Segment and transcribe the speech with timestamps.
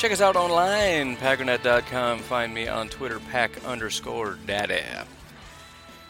[0.00, 2.20] Check us out online, packernet.com.
[2.20, 4.80] Find me on Twitter, pack underscore daddy.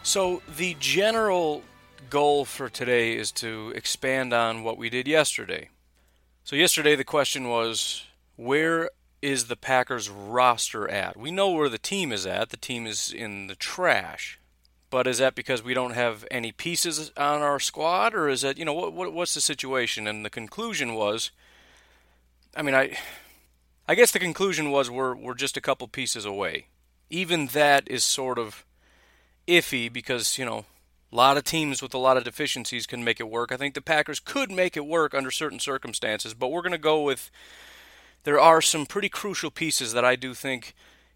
[0.04, 1.64] So, the general
[2.08, 5.70] goal for today is to expand on what we did yesterday.
[6.44, 8.04] So, yesterday the question was
[8.36, 8.90] where
[9.22, 11.16] is the Packers roster at?
[11.16, 12.50] We know where the team is at.
[12.50, 14.38] The team is in the trash.
[14.90, 18.56] But is that because we don't have any pieces on our squad, or is that
[18.56, 20.06] you know what, what what's the situation?
[20.06, 21.32] And the conclusion was,
[22.54, 22.96] I mean, I
[23.90, 26.68] I guess the conclusion was we're we're just a couple pieces away.
[27.10, 28.64] Even that is sort of
[29.48, 30.64] iffy because you know
[31.12, 33.50] a lot of teams with a lot of deficiencies can make it work.
[33.50, 36.78] I think the Packers could make it work under certain circumstances, but we're going to
[36.78, 37.32] go with
[38.22, 40.72] there are some pretty crucial pieces that I do think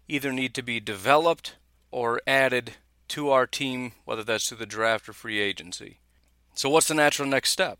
[0.09, 1.55] either need to be developed
[1.91, 2.73] or added
[3.07, 5.99] to our team, whether that's through the draft or free agency.
[6.55, 7.79] So, what's the natural next step?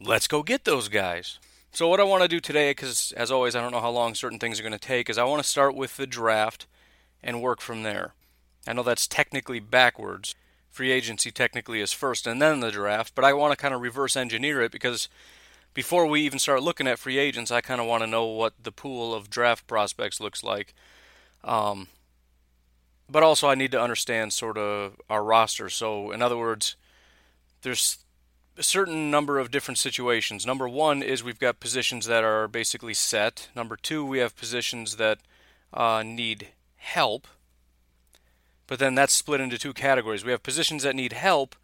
[0.00, 1.38] Let's go get those guys.
[1.72, 4.14] So, what I want to do today, because as always, I don't know how long
[4.14, 6.66] certain things are going to take, is I want to start with the draft
[7.22, 8.14] and work from there.
[8.66, 10.34] I know that's technically backwards.
[10.70, 13.80] Free agency technically is first and then the draft, but I want to kind of
[13.80, 15.08] reverse engineer it because
[15.74, 18.54] before we even start looking at free agents, I kind of want to know what
[18.62, 20.74] the pool of draft prospects looks like.
[21.44, 21.88] Um,
[23.10, 25.68] but also I need to understand sort of our roster.
[25.68, 26.76] So, in other words,
[27.62, 27.98] there's
[28.58, 30.46] a certain number of different situations.
[30.46, 33.48] Number one is we've got positions that are basically set.
[33.54, 35.18] Number two, we have positions that
[35.72, 37.26] uh, need help.
[38.66, 40.24] But then that's split into two categories.
[40.24, 41.54] We have positions that need help,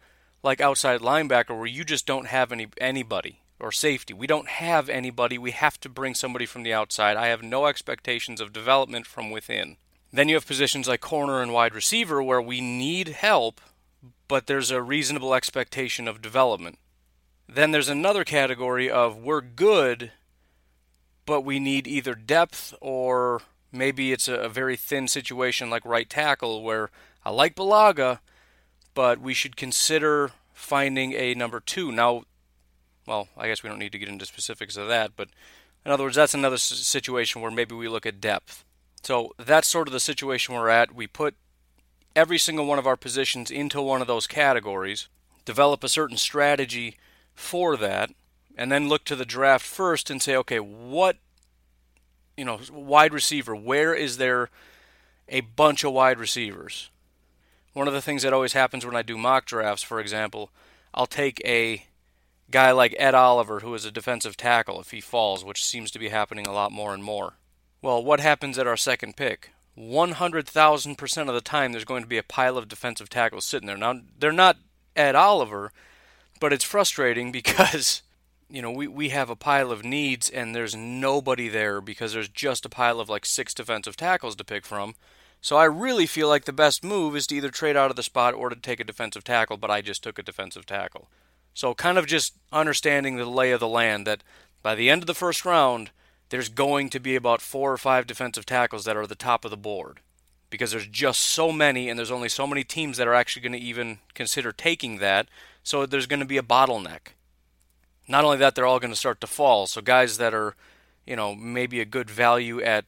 [0.41, 4.13] like outside linebacker, where you just don't have any anybody or safety.
[4.13, 5.37] We don't have anybody.
[5.37, 7.17] We have to bring somebody from the outside.
[7.17, 9.77] I have no expectations of development from within.
[10.11, 13.59] Then you have positions like corner and wide receiver where we need help,
[14.27, 16.77] but there's a reasonable expectation of development.
[17.47, 20.11] Then there's another category of we're good,
[21.25, 26.63] but we need either depth or maybe it's a, very thin situation like right tackle
[26.63, 26.89] where
[27.25, 28.19] I like Bulaga,
[28.93, 31.91] but we should consider finding a number two.
[31.91, 32.23] Now,
[33.05, 35.29] well, I guess we don't need to get into specifics of that, but
[35.85, 38.63] in other words, that's another situation where maybe we look at depth.
[39.01, 40.95] So that's sort of the situation we're at.
[40.95, 41.35] We put
[42.15, 45.09] every single one of our positions into one of those categories,
[45.43, 46.97] develop a certain strategy
[47.33, 48.11] for that,
[48.57, 51.17] and then look to the draft first and say, okay, what,
[52.37, 54.49] you know, wide receiver, where is there
[55.29, 56.89] a bunch of wide receivers?
[57.73, 60.51] One of the things that always happens when I do mock drafts, for example,
[60.93, 61.85] I'll take a
[62.51, 65.99] guy like Ed Oliver, who is a defensive tackle, if he falls, which seems to
[65.99, 67.33] be happening a lot more and more.
[67.81, 69.49] Well, what happens at our second pick?
[69.75, 73.75] 100,000% of the time, there's going to be a pile of defensive tackles sitting there.
[73.75, 74.57] Now, they're not
[74.95, 75.71] Ed Oliver,
[76.43, 78.01] but it's frustrating because,
[78.49, 82.27] you know, we, we have a pile of needs and there's nobody there because there's
[82.27, 84.93] just a pile of like six defensive tackles to pick from.
[85.39, 88.03] So I really feel like the best move is to either trade out of the
[88.03, 91.07] spot or to take a defensive tackle, but I just took a defensive tackle.
[91.53, 94.21] So kind of just understanding the lay of the land that
[94.61, 95.91] by the end of the first round,
[96.27, 99.51] there's going to be about four or five defensive tackles that are the top of
[99.51, 100.01] the board
[100.49, 103.59] because there's just so many and there's only so many teams that are actually going
[103.59, 105.29] to even consider taking that.
[105.63, 107.15] So there's going to be a bottleneck.
[108.07, 109.65] Not only that, they're all going to start to fall.
[109.65, 110.55] So guys that are,
[111.05, 112.85] you know, maybe a good value at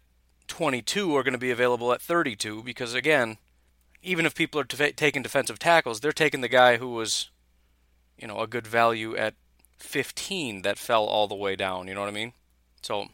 [0.47, 3.37] 22 are going to be available at 32 because again,
[4.03, 7.29] even if people are t- taking defensive tackles, they're taking the guy who was,
[8.19, 9.33] you know, a good value at
[9.77, 11.87] 15 that fell all the way down.
[11.87, 12.33] You know what I mean?
[12.81, 13.07] So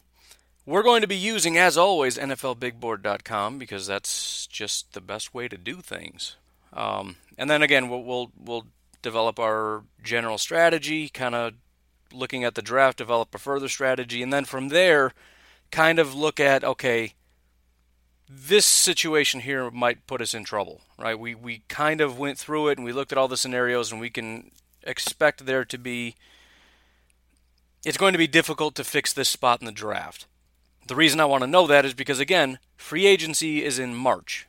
[0.66, 5.58] we're going to be using, as always, NFLBigBoard.com because that's just the best way to
[5.58, 6.36] do things.
[6.74, 8.66] Um, and then again, we'll, we'll, we'll
[9.02, 11.54] develop our general strategy, kind of
[12.14, 15.14] looking at the draft, develop a further strategy, and then from there,
[15.72, 17.14] kind of look at okay,
[18.30, 21.20] this situation here might put us in trouble, right?
[21.20, 24.00] We we kind of went through it and we looked at all the scenarios and
[24.00, 24.52] we can
[24.84, 26.16] expect there to be
[27.84, 30.28] it's going to be difficult to fix this spot in the draft.
[30.88, 34.48] The reason I want to know that is because again, free agency is in March.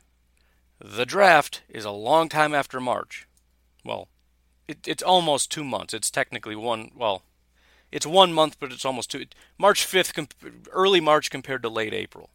[0.78, 3.26] The draft is a long time after March.
[3.84, 4.08] Well,
[4.72, 5.94] it, it's almost two months.
[5.94, 6.90] It's technically one.
[6.94, 7.22] Well,
[7.90, 9.26] it's one month, but it's almost two.
[9.58, 10.28] March 5th,
[10.72, 12.30] early March compared to late April.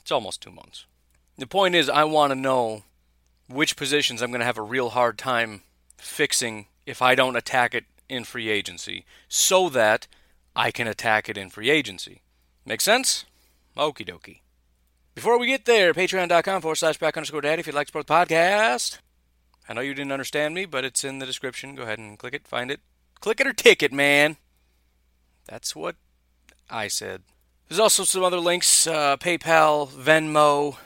[0.00, 0.86] It's almost two months.
[1.36, 2.84] The point is, I want to know
[3.48, 5.62] which positions I'm going to have a real hard time
[5.98, 10.06] fixing if I don't attack it in free agency so that
[10.54, 12.22] I can attack it in free agency.
[12.64, 13.26] Make sense?
[13.76, 14.40] Okie dokie.
[15.14, 18.06] Before we get there, patreon.com forward slash pack underscore daddy if you'd like to support
[18.06, 18.98] the podcast.
[19.68, 21.74] I know you didn't understand me, but it's in the description.
[21.74, 22.80] Go ahead and click it, find it.
[23.20, 24.36] Click it or tick it, man.
[25.46, 25.96] That's what
[26.70, 27.22] I said.
[27.68, 30.76] There's also some other links uh, PayPal, Venmo.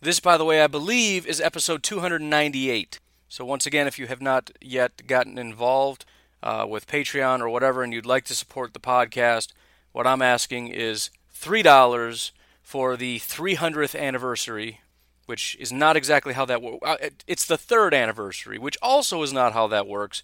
[0.00, 3.00] This, by the way, I believe is episode 298.
[3.28, 6.04] So, once again, if you have not yet gotten involved
[6.42, 9.52] uh, with Patreon or whatever and you'd like to support the podcast,
[9.92, 12.30] what I'm asking is $3
[12.62, 14.80] for the 300th anniversary,
[15.28, 16.78] which is not exactly how that works.
[16.82, 16.96] Uh,
[17.26, 20.22] it's the third anniversary, which also is not how that works,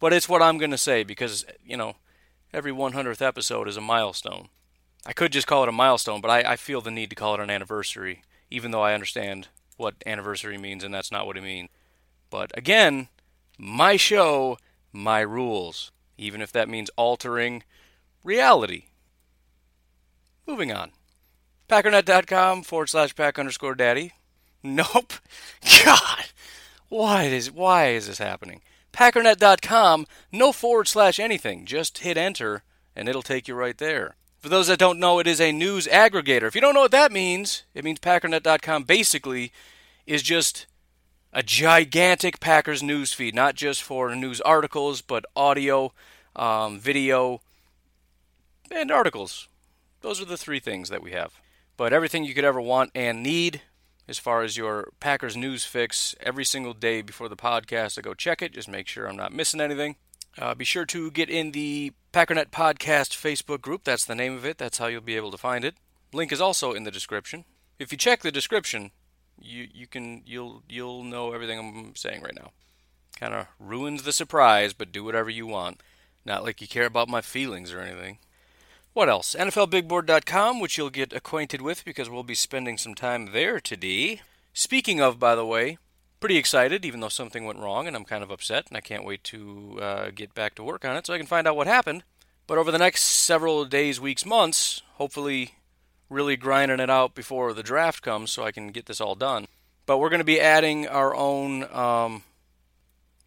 [0.00, 1.96] but it's what I'm going to say because, you know,
[2.50, 4.48] every 100th episode is a milestone.
[5.04, 7.34] I could just call it a milestone, but I, I feel the need to call
[7.34, 11.42] it an anniversary, even though I understand what anniversary means and that's not what it
[11.42, 11.68] means.
[12.30, 13.08] But again,
[13.58, 14.56] my show,
[14.94, 17.64] my rules, even if that means altering
[18.24, 18.84] reality.
[20.46, 20.92] Moving on.
[21.68, 24.14] Packernet.com forward slash pack underscore daddy.
[24.62, 25.14] Nope.
[25.84, 26.26] God.
[26.88, 28.62] Why is why is this happening?
[28.92, 31.66] Packernet.com, no forward slash anything.
[31.66, 32.62] Just hit enter
[32.96, 34.16] and it'll take you right there.
[34.38, 36.44] For those that don't know, it is a news aggregator.
[36.44, 39.52] If you don't know what that means, it means Packernet.com basically
[40.06, 40.66] is just
[41.32, 45.92] a gigantic Packers news feed, not just for news articles, but audio,
[46.34, 47.40] um, video,
[48.70, 49.48] and articles.
[50.00, 51.34] Those are the three things that we have.
[51.76, 53.62] But everything you could ever want and need
[54.08, 57.98] as far as your Packers news fix every single day before the podcast.
[57.98, 59.96] I go check it, just make sure I'm not missing anything.
[60.38, 63.84] Uh, be sure to get in the Packernet Podcast Facebook group.
[63.84, 64.56] That's the name of it.
[64.56, 65.74] That's how you'll be able to find it.
[66.12, 67.44] Link is also in the description.
[67.78, 68.92] If you check the description,
[69.40, 72.52] you you can you'll you'll know everything I'm saying right now.
[73.18, 75.82] Kind of ruins the surprise, but do whatever you want.
[76.24, 78.18] Not like you care about my feelings or anything.
[78.98, 79.36] What else?
[79.38, 84.22] NFLBigBoard.com, which you'll get acquainted with because we'll be spending some time there today.
[84.52, 85.78] Speaking of, by the way,
[86.18, 89.04] pretty excited, even though something went wrong, and I'm kind of upset, and I can't
[89.04, 91.68] wait to uh, get back to work on it so I can find out what
[91.68, 92.02] happened.
[92.48, 95.52] But over the next several days, weeks, months, hopefully
[96.10, 99.46] really grinding it out before the draft comes so I can get this all done.
[99.86, 102.24] But we're going to be adding our own um,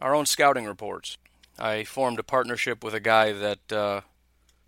[0.02, 1.18] our own scouting reports.
[1.58, 4.02] I formed a partnership with a guy that uh,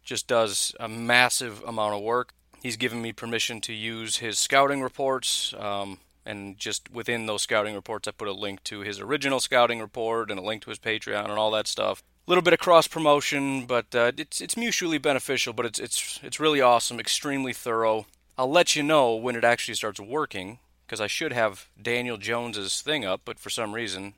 [0.04, 2.34] just does a massive amount of work.
[2.62, 7.76] He's given me permission to use his scouting reports, um, and just within those scouting
[7.76, 10.80] reports, I put a link to his original scouting report and a link to his
[10.80, 12.02] Patreon and all that stuff.
[12.26, 15.52] A little bit of cross promotion, but uh, it's it's mutually beneficial.
[15.52, 18.06] But it's it's it's really awesome, extremely thorough.
[18.38, 22.82] I'll let you know when it actually starts working because I should have Daniel Jones's
[22.82, 24.14] thing up, but for some reason,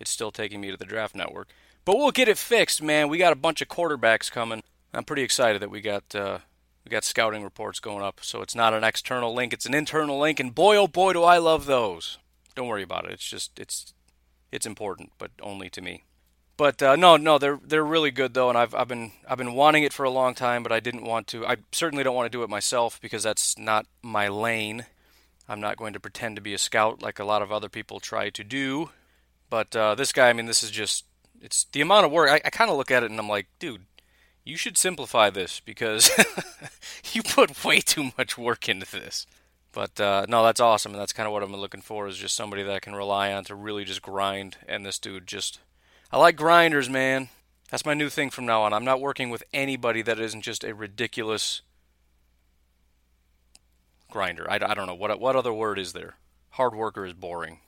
[0.00, 1.48] it's still taking me to the Draft Network.
[1.84, 3.08] But we'll get it fixed, man.
[3.08, 4.62] We got a bunch of quarterbacks coming.
[4.94, 6.38] I'm pretty excited that we got uh,
[6.84, 8.20] we got scouting reports going up.
[8.22, 11.22] So it's not an external link; it's an internal link, and boy, oh boy, do
[11.22, 12.18] I love those.
[12.54, 13.12] Don't worry about it.
[13.12, 13.94] It's just it's
[14.52, 16.04] it's important, but only to me.
[16.56, 19.54] But uh, no, no, they're they're really good though, and I've I've been I've been
[19.54, 21.44] wanting it for a long time, but I didn't want to.
[21.44, 24.86] I certainly don't want to do it myself because that's not my lane.
[25.48, 28.00] I'm not going to pretend to be a scout like a lot of other people
[28.00, 28.90] try to do.
[29.50, 31.04] But uh, this guy, I mean, this is just
[31.42, 32.30] it's the amount of work.
[32.30, 33.84] I, I kind of look at it and I'm like, dude,
[34.44, 36.10] you should simplify this because
[37.12, 39.26] you put way too much work into this.
[39.72, 42.36] But uh, no, that's awesome, and that's kind of what I'm looking for is just
[42.36, 44.56] somebody that I can rely on to really just grind.
[44.68, 45.58] And this dude just,
[46.12, 47.28] I like grinders, man.
[47.70, 48.72] That's my new thing from now on.
[48.72, 51.62] I'm not working with anybody that isn't just a ridiculous
[54.10, 54.48] grinder.
[54.48, 56.14] I, I don't know what what other word is there.
[56.50, 57.58] Hard worker is boring.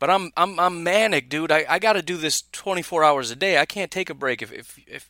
[0.00, 1.52] But I'm I'm I'm manic, dude.
[1.52, 3.58] I, I got to do this 24 hours a day.
[3.58, 5.08] I can't take a break if if if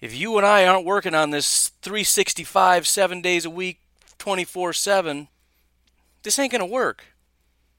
[0.00, 3.80] if you and I aren't working on this 365, seven days a week,
[4.18, 5.28] 24 7,
[6.22, 7.04] this ain't going to work.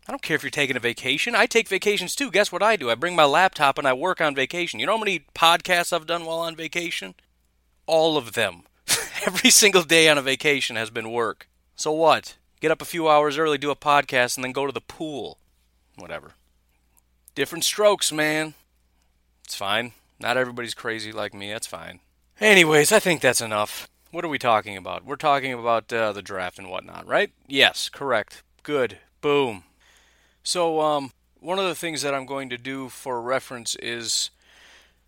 [0.07, 1.35] I don't care if you're taking a vacation.
[1.35, 2.31] I take vacations too.
[2.31, 2.89] Guess what I do?
[2.89, 4.79] I bring my laptop and I work on vacation.
[4.79, 7.15] You know how many podcasts I've done while on vacation?
[7.85, 8.63] All of them.
[9.25, 11.49] Every single day on a vacation has been work.
[11.75, 12.37] So what?
[12.59, 15.37] get up a few hours early, do a podcast, and then go to the pool.
[15.95, 16.31] Whatever.
[17.35, 18.53] Different strokes, man.
[19.45, 19.93] It's fine.
[20.19, 21.51] Not everybody's crazy like me.
[21.51, 21.99] That's fine.
[22.39, 23.89] Anyways, I think that's enough.
[24.11, 25.03] What are we talking about?
[25.03, 27.31] We're talking about uh, the draft and whatnot, right?
[27.47, 28.43] Yes, correct.
[28.61, 28.99] Good.
[29.21, 29.63] Boom.
[30.43, 34.29] So, um, one of the things that I'm going to do for reference is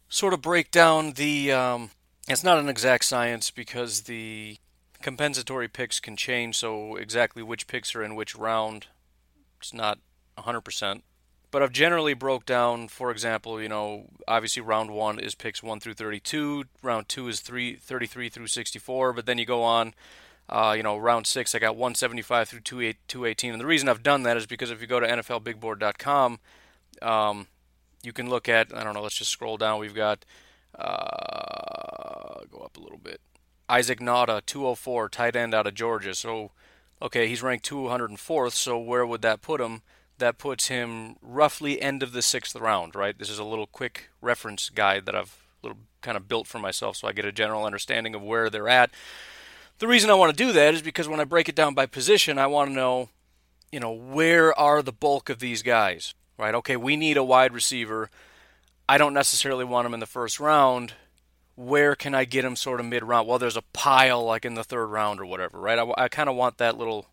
[0.10, 1.52] sort of break down the.
[1.52, 1.92] Um,
[2.28, 4.58] it's not an exact science because the
[5.02, 8.88] compensatory picks can change, so exactly which picks are in which round,
[9.60, 10.00] it's not
[10.38, 11.02] 100%.
[11.52, 15.80] But I've generally broke down, for example, you know, obviously round one is picks 1
[15.80, 19.96] through 32, round two is three, 33 through 64, but then you go on,
[20.48, 23.52] uh, you know, round six, I got 175 through 218.
[23.52, 26.40] And the reason I've done that is because if you go to NFLBigBoard.com,
[27.02, 27.48] um,
[28.04, 29.80] you can look at, I don't know, let's just scroll down.
[29.80, 30.26] We've got,
[30.78, 33.22] uh, go up a little bit.
[33.68, 36.14] Isaac Nauta, 204, tight end out of Georgia.
[36.14, 36.52] So,
[37.02, 39.82] okay, he's ranked 204th, so where would that put him?
[40.20, 43.18] That puts him roughly end of the sixth round, right?
[43.18, 46.96] This is a little quick reference guide that I've little kind of built for myself
[46.96, 48.92] so I get a general understanding of where they're at.
[49.80, 51.86] The reason I want to do that is because when I break it down by
[51.86, 53.10] position, I want to know,
[53.72, 56.56] you know, where are the bulk of these guys, right?
[56.56, 58.10] Okay, we need a wide receiver.
[58.88, 60.94] I don't necessarily want him in the first round
[61.60, 63.28] where can I get him sort of mid round?
[63.28, 65.78] Well, there's a pile like in the third round or whatever, right?
[65.78, 67.08] I, I kind of want that little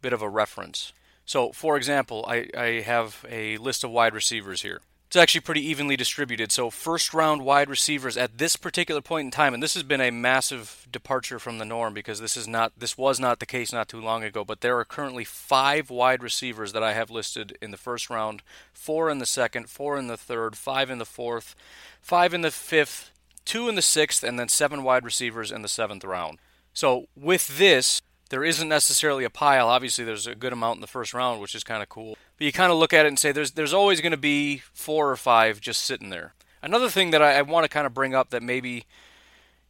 [0.00, 0.94] bit of a reference.
[1.26, 4.80] So, for example, I, I have a list of wide receivers here.
[5.08, 6.50] It's actually pretty evenly distributed.
[6.52, 10.00] So, first round wide receivers at this particular point in time, and this has been
[10.00, 13.72] a massive departure from the norm because this is not this was not the case
[13.72, 14.44] not too long ago.
[14.44, 18.42] But there are currently five wide receivers that I have listed in the first round,
[18.72, 21.54] four in the second, four in the third, five in the fourth,
[22.00, 23.10] five in the fifth,
[23.44, 26.38] two in the sixth, and then seven wide receivers in the seventh round.
[26.72, 29.68] So with this, there isn't necessarily a pile.
[29.68, 32.16] Obviously, there's a good amount in the first round, which is kind of cool.
[32.38, 34.62] But you kind of look at it and say there's there's always going to be
[34.72, 36.34] four or five just sitting there.
[36.62, 38.84] Another thing that I, I want to kind of bring up that maybe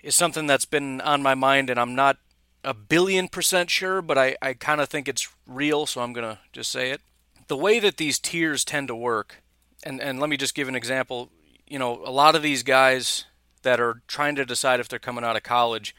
[0.03, 2.19] is something that's been on my mind, and I'm not
[2.65, 6.29] a billion percent sure, but I, I kind of think it's real, so I'm going
[6.29, 7.01] to just say it.
[7.49, 9.43] The way that these tiers tend to work,
[9.85, 11.31] and, and let me just give an example.
[11.67, 13.25] You know, a lot of these guys
[13.63, 15.95] that are trying to decide if they're coming out of college,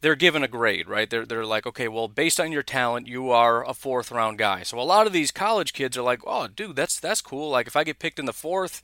[0.00, 1.08] they're given a grade, right?
[1.08, 4.62] They're, they're like, okay, well, based on your talent, you are a fourth round guy.
[4.62, 7.50] So a lot of these college kids are like, oh, dude, that's that's cool.
[7.50, 8.82] Like if I get picked in the fourth,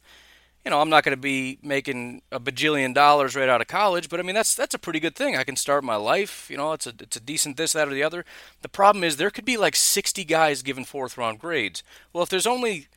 [0.64, 4.08] you know, I'm not going to be making a bajillion dollars right out of college,
[4.08, 5.36] but I mean that's that's a pretty good thing.
[5.36, 6.50] I can start my life.
[6.50, 8.24] You know, it's a it's a decent this, that, or the other.
[8.62, 11.82] The problem is there could be like 60 guys given fourth round grades.
[12.12, 12.88] Well, if there's only,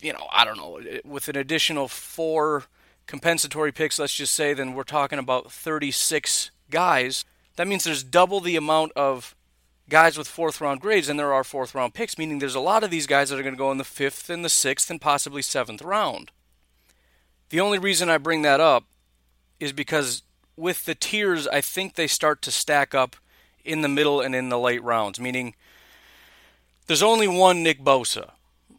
[0.00, 2.64] you know, I don't know, with an additional four
[3.06, 7.24] compensatory picks, let's just say, then we're talking about 36 guys.
[7.56, 9.34] That means there's double the amount of
[9.88, 12.84] guys with fourth round grades than there are fourth round picks, meaning there's a lot
[12.84, 15.00] of these guys that are going to go in the fifth and the sixth and
[15.00, 16.30] possibly seventh round.
[17.50, 18.84] The only reason I bring that up
[19.60, 20.22] is because
[20.56, 23.16] with the tiers, I think they start to stack up
[23.64, 25.54] in the middle and in the late rounds, meaning
[26.86, 28.30] there's only one Nick Bosa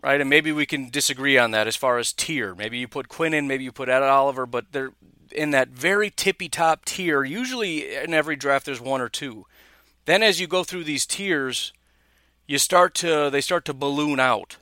[0.05, 0.22] right?
[0.22, 2.53] And maybe we can disagree on that as far as tier.
[2.53, 4.91] Maybe you put Quinn in, maybe you put Ed Oliver, but they're
[5.32, 7.24] in that very tippy top tier.
[7.24, 9.46] Usually in every draft there's one or two.
[10.05, 11.74] Then as you go through these tiers,
[12.48, 14.58] you start to they start to balloon out.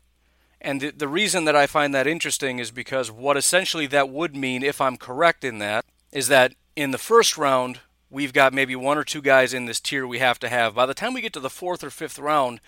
[0.61, 4.35] And the, the reason that I find that interesting is because what essentially that would
[4.35, 8.75] mean, if I'm correct in that, is that in the first round, we've got maybe
[8.75, 10.75] one or two guys in this tier we have to have.
[10.75, 12.61] By the time we get to the fourth or fifth round,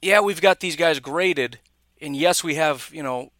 [0.00, 1.58] yeah, we've got these guys graded,
[2.00, 3.32] and yes, we have you know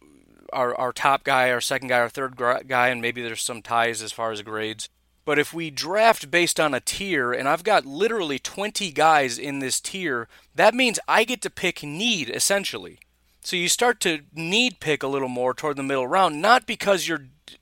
[0.53, 4.01] our our top guy, our second guy, our third guy, and maybe there's some ties
[4.01, 4.89] as far as grades.
[5.25, 9.59] But if we draft based on a tier, and I've got literally 20 guys in
[9.59, 12.99] this tier, that means I get to pick need essentially.
[13.41, 17.07] So you start to need pick a little more toward the middle round, not because
[17.07, 17.57] you're d-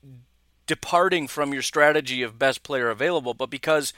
[0.66, 3.92] departing from your strategy of best player available, but because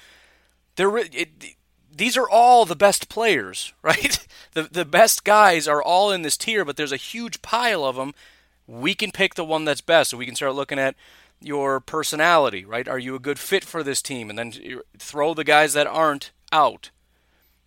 [0.77, 1.57] there it,
[1.95, 4.27] these are all the best players, right?
[4.53, 7.97] The the best guys are all in this tier, but there's a huge pile of
[7.97, 8.15] them.
[8.71, 10.95] We can pick the one that's best, so we can start looking at
[11.41, 12.87] your personality, right?
[12.87, 14.31] Are you a good fit for this team?
[14.31, 14.53] And then
[14.99, 16.91] throw the guys that aren't out.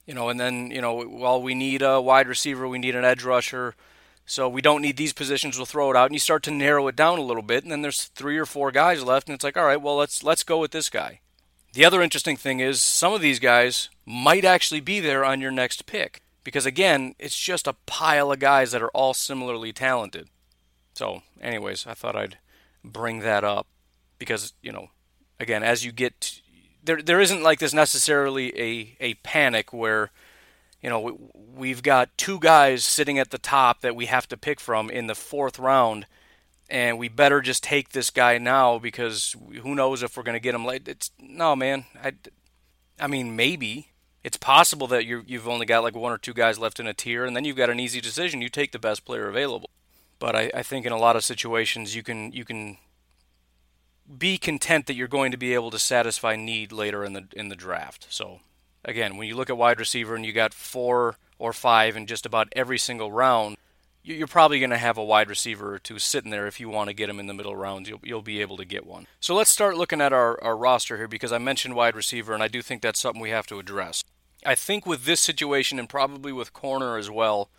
[0.05, 3.05] You know, and then, you know, well, we need a wide receiver, we need an
[3.05, 3.75] edge rusher.
[4.25, 6.88] So we don't need these positions, we'll throw it out and you start to narrow
[6.88, 9.43] it down a little bit and then there's three or four guys left and it's
[9.43, 11.19] like, all right, well let's let's go with this guy.
[11.74, 15.51] The other interesting thing is some of these guys might actually be there on your
[15.51, 20.29] next pick because again, it's just a pile of guys that are all similarly talented.
[20.93, 22.38] So, anyways, I thought I'd
[22.83, 23.67] bring that up
[24.19, 24.89] because, you know,
[25.39, 26.39] again, as you get
[26.83, 30.12] there there isn't like this necessarily a a panic where
[30.83, 34.59] you know, we've got two guys sitting at the top that we have to pick
[34.59, 36.05] from in the fourth round,
[36.69, 40.41] and we better just take this guy now because who knows if we're going to
[40.41, 40.85] get him late.
[40.89, 41.85] It's no man.
[42.03, 42.12] I,
[43.00, 43.91] I mean, maybe
[44.25, 46.93] it's possible that you you've only got like one or two guys left in a
[46.93, 48.41] tier, and then you've got an easy decision.
[48.41, 49.69] You take the best player available.
[50.23, 52.77] But I, I think in a lot of situations you can you can
[54.17, 57.49] be content that you're going to be able to satisfy need later in the in
[57.49, 58.07] the draft.
[58.09, 58.39] So
[58.85, 62.25] again, when you look at wide receiver and you got four or five in just
[62.25, 63.57] about every single round,
[64.01, 66.87] you're probably going to have a wide receiver or two sitting there if you want
[66.87, 67.89] to get them in the middle rounds.
[67.89, 69.07] You'll, you'll be able to get one.
[69.19, 72.41] So let's start looking at our, our roster here because I mentioned wide receiver, and
[72.41, 74.05] I do think that's something we have to address.
[74.45, 77.49] I think with this situation and probably with corner as well,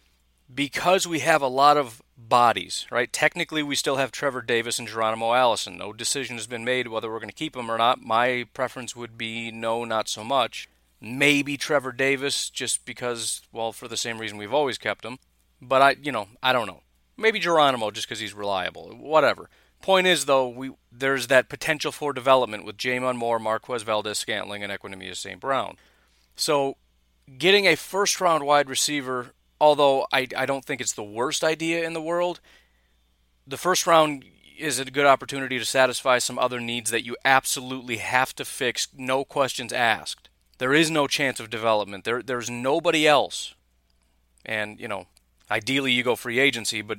[0.54, 3.12] because we have a lot of bodies, right?
[3.12, 5.76] Technically, we still have Trevor Davis and Geronimo Allison.
[5.76, 8.00] No decision has been made whether we're going to keep them or not.
[8.00, 10.68] My preference would be no, not so much.
[11.00, 15.18] Maybe Trevor Davis, just because, well, for the same reason we've always kept him.
[15.60, 16.80] But I, you know, I don't know.
[17.16, 18.90] Maybe Geronimo, just because he's reliable.
[18.96, 19.48] Whatever.
[19.82, 24.72] Point is, though, we there's that potential for development with J'Mon Moore, Marquez Valdes-Scantling, and
[24.72, 25.38] Equanimeous St.
[25.38, 25.76] Brown.
[26.36, 26.76] So,
[27.36, 29.32] getting a first round wide receiver,
[29.64, 32.40] although I, I don't think it's the worst idea in the world,
[33.46, 34.22] the first round
[34.58, 38.88] is a good opportunity to satisfy some other needs that you absolutely have to fix,
[38.94, 40.28] no questions asked.
[40.58, 42.04] There is no chance of development.
[42.04, 43.54] There, there's nobody else.
[44.44, 45.06] And, you know,
[45.50, 46.98] ideally you go free agency, but,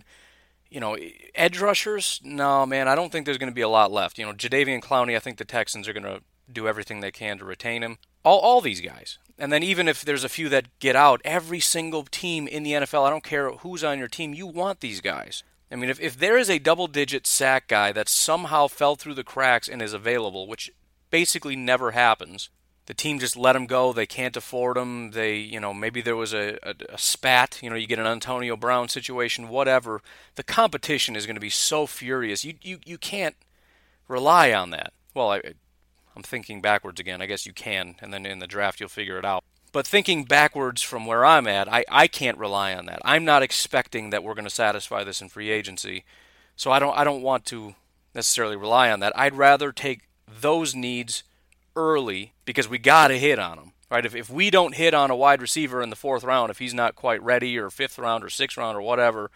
[0.71, 0.97] you know,
[1.35, 4.17] edge rushers, no, man, I don't think there's going to be a lot left.
[4.17, 7.37] You know, Jadeveon Clowney, I think the Texans are going to do everything they can
[7.37, 7.99] to retain him.
[8.25, 9.19] All, all these guys.
[9.37, 12.71] And then even if there's a few that get out, every single team in the
[12.71, 15.43] NFL, I don't care who's on your team, you want these guys.
[15.71, 19.15] I mean, if, if there is a double digit sack guy that somehow fell through
[19.15, 20.71] the cracks and is available, which
[21.09, 22.49] basically never happens,
[22.85, 23.91] the team just let him go.
[23.91, 25.11] They can't afford him.
[25.11, 27.59] They, you know, maybe there was a, a, a, spat.
[27.63, 30.01] You know, you get an Antonio Brown situation, whatever.
[30.35, 32.45] The competition is going to be so furious.
[32.45, 33.35] You, you, you can't
[34.07, 34.93] rely on that.
[35.15, 35.41] Well, I,
[36.15, 37.21] I'm thinking backwards again.
[37.21, 39.43] I guess you can, and then in the draft you'll figure it out.
[39.71, 43.01] But thinking backwards from where I'm at, I, I can't rely on that.
[43.03, 46.05] I'm not expecting that we're going to satisfy this in free agency,
[46.55, 47.75] so I don't I don't want to
[48.13, 49.17] necessarily rely on that.
[49.17, 51.23] I'd rather take those needs
[51.75, 53.71] early because we got to hit on them.
[53.91, 54.05] Right?
[54.05, 56.73] If, if we don't hit on a wide receiver in the fourth round, if he's
[56.73, 59.29] not quite ready, or fifth round, or sixth round, or whatever,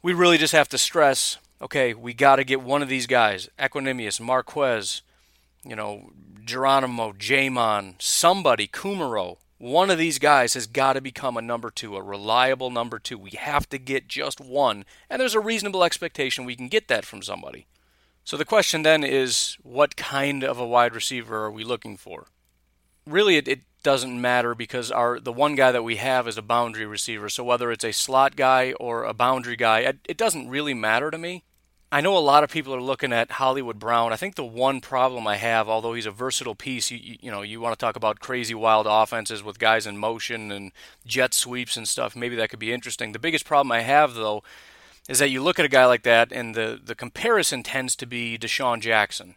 [0.00, 3.48] we really just have to stress okay, we got to get one of these guys
[3.58, 5.02] Equanimeous, Marquez,
[5.64, 6.10] you know,
[6.44, 11.96] Geronimo, J'Mon, somebody, Kumerow, One of these guys has got to become a number two,
[11.96, 13.16] a reliable number two.
[13.16, 17.06] We have to get just one, and there's a reasonable expectation we can get that
[17.06, 17.66] from somebody.
[18.24, 22.26] So the question then is what kind of a wide receiver are we looking for?
[23.06, 26.42] Really, it, it, doesn't matter because our the one guy that we have is a
[26.42, 27.28] boundary receiver.
[27.28, 31.10] So whether it's a slot guy or a boundary guy, it, it doesn't really matter
[31.10, 31.44] to me.
[31.94, 34.12] I know a lot of people are looking at Hollywood Brown.
[34.12, 37.42] I think the one problem I have, although he's a versatile piece, you, you, know,
[37.42, 40.72] you want to talk about crazy wild offenses with guys in motion and
[41.06, 42.16] jet sweeps and stuff.
[42.16, 43.12] Maybe that could be interesting.
[43.12, 44.42] The biggest problem I have though
[45.08, 48.06] is that you look at a guy like that and the, the comparison tends to
[48.06, 49.36] be DeSean Jackson.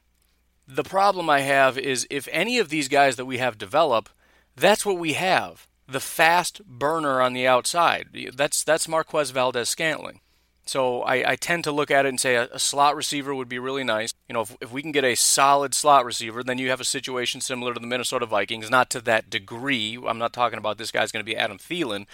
[0.67, 4.10] The problem I have is if any of these guys that we have develop,
[4.56, 5.67] that's what we have.
[5.88, 8.08] The fast burner on the outside.
[8.34, 10.22] That's that's Marquez Valdes-Scantling.
[10.67, 13.47] So I, I, tend to look at it and say a, a, slot receiver would
[13.47, 14.13] be really nice.
[14.27, 16.86] You know, if, if we can get a solid slot receiver, then you have a
[16.86, 19.97] situation similar to the Minnesota Vikings, not to that degree.
[20.06, 22.06] I'm not talking about this guy's going to be Adam Thielen,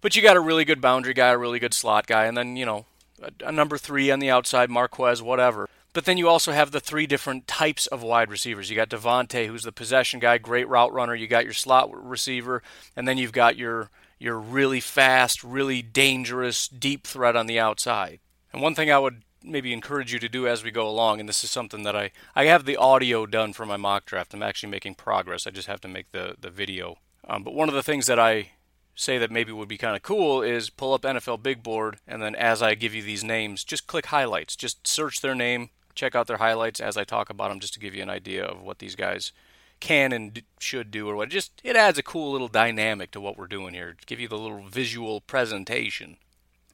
[0.00, 2.56] but you got a really good boundary guy, a really good slot guy, and then,
[2.56, 2.86] you know,
[3.22, 5.68] a, a number three on the outside, Marquez, whatever.
[5.92, 8.68] But then you also have the three different types of wide receivers.
[8.68, 11.14] You got Davante, who's the possession guy, great route runner.
[11.14, 12.62] You got your slot receiver,
[12.96, 18.20] and then you've got your your really fast, really dangerous deep threat on the outside.
[18.52, 21.28] And one thing I would maybe encourage you to do as we go along, and
[21.28, 24.34] this is something that I I have the audio done for my mock draft.
[24.34, 25.46] I'm actually making progress.
[25.46, 26.96] I just have to make the the video.
[27.26, 28.50] Um, but one of the things that I
[28.94, 32.22] say that maybe would be kind of cool is pull up NFL Big Board and
[32.22, 34.54] then as I give you these names, just click highlights.
[34.54, 37.80] Just search their name, check out their highlights as I talk about them, just to
[37.80, 39.32] give you an idea of what these guys
[39.80, 41.28] can and should do or what.
[41.28, 43.96] Just it adds a cool little dynamic to what we're doing here.
[44.06, 46.16] Give you the little visual presentation.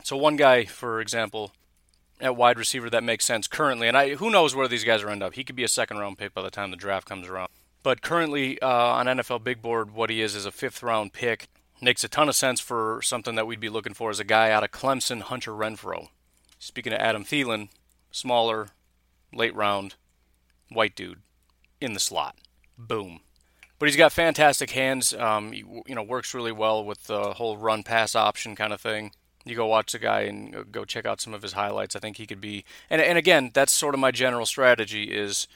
[0.05, 1.53] So one guy, for example,
[2.21, 5.11] at wide receiver that makes sense currently, and I who knows where these guys are
[5.11, 5.35] end up.
[5.35, 7.49] He could be a second round pick by the time the draft comes around.
[7.83, 11.49] But currently uh, on NFL Big Board, what he is is a fifth round pick
[11.83, 14.51] Makes a ton of sense for something that we'd be looking for as a guy
[14.51, 16.09] out of Clemson, Hunter Renfrow.
[16.59, 17.71] Speaking of Adam Thielen,
[18.11, 18.69] smaller,
[19.33, 19.95] late round,
[20.69, 21.21] white dude
[21.81, 22.37] in the slot.
[22.87, 23.21] Boom.
[23.79, 25.15] But he's got fantastic hands.
[25.15, 29.13] Um, you know, works really well with the whole run pass option kind of thing.
[29.45, 31.97] You go watch the guy and go check out some of his highlights.
[31.97, 32.65] I think he could be.
[32.91, 35.49] And and again, that's sort of my general strategy is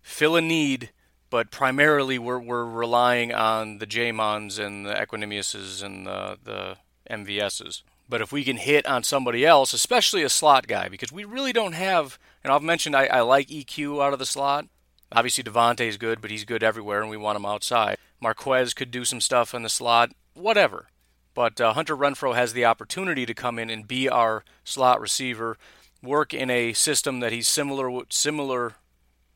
[0.00, 0.90] fill a need,
[1.28, 6.76] but primarily we're we're relying on the J'Mons and the Equanimeouses and the the
[7.10, 7.82] MVSs.
[8.08, 11.52] But if we can hit on somebody else, especially a slot guy, because we really
[11.52, 14.66] don't have, and I've mentioned I, I like EQ out of the slot.
[15.14, 17.98] Obviously, Davante is good, but he's good everywhere, and we want him outside.
[18.20, 20.88] Marquez could do some stuff in the slot, whatever.
[21.34, 25.56] But uh, Hunter Renfrow has the opportunity to come in and be our slot receiver,
[26.02, 28.74] work in a system that he's similar, similar,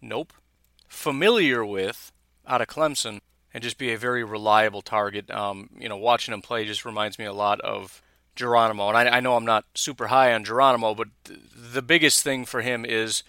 [0.00, 0.32] nope,
[0.88, 2.12] familiar with
[2.46, 3.20] out of Clemson,
[3.52, 5.30] and just be a very reliable target.
[5.30, 8.02] Um, you know, watching him play just reminds me a lot of
[8.36, 8.88] Geronimo.
[8.90, 12.44] And I, I know I'm not super high on Geronimo, but th- the biggest thing
[12.44, 13.22] for him is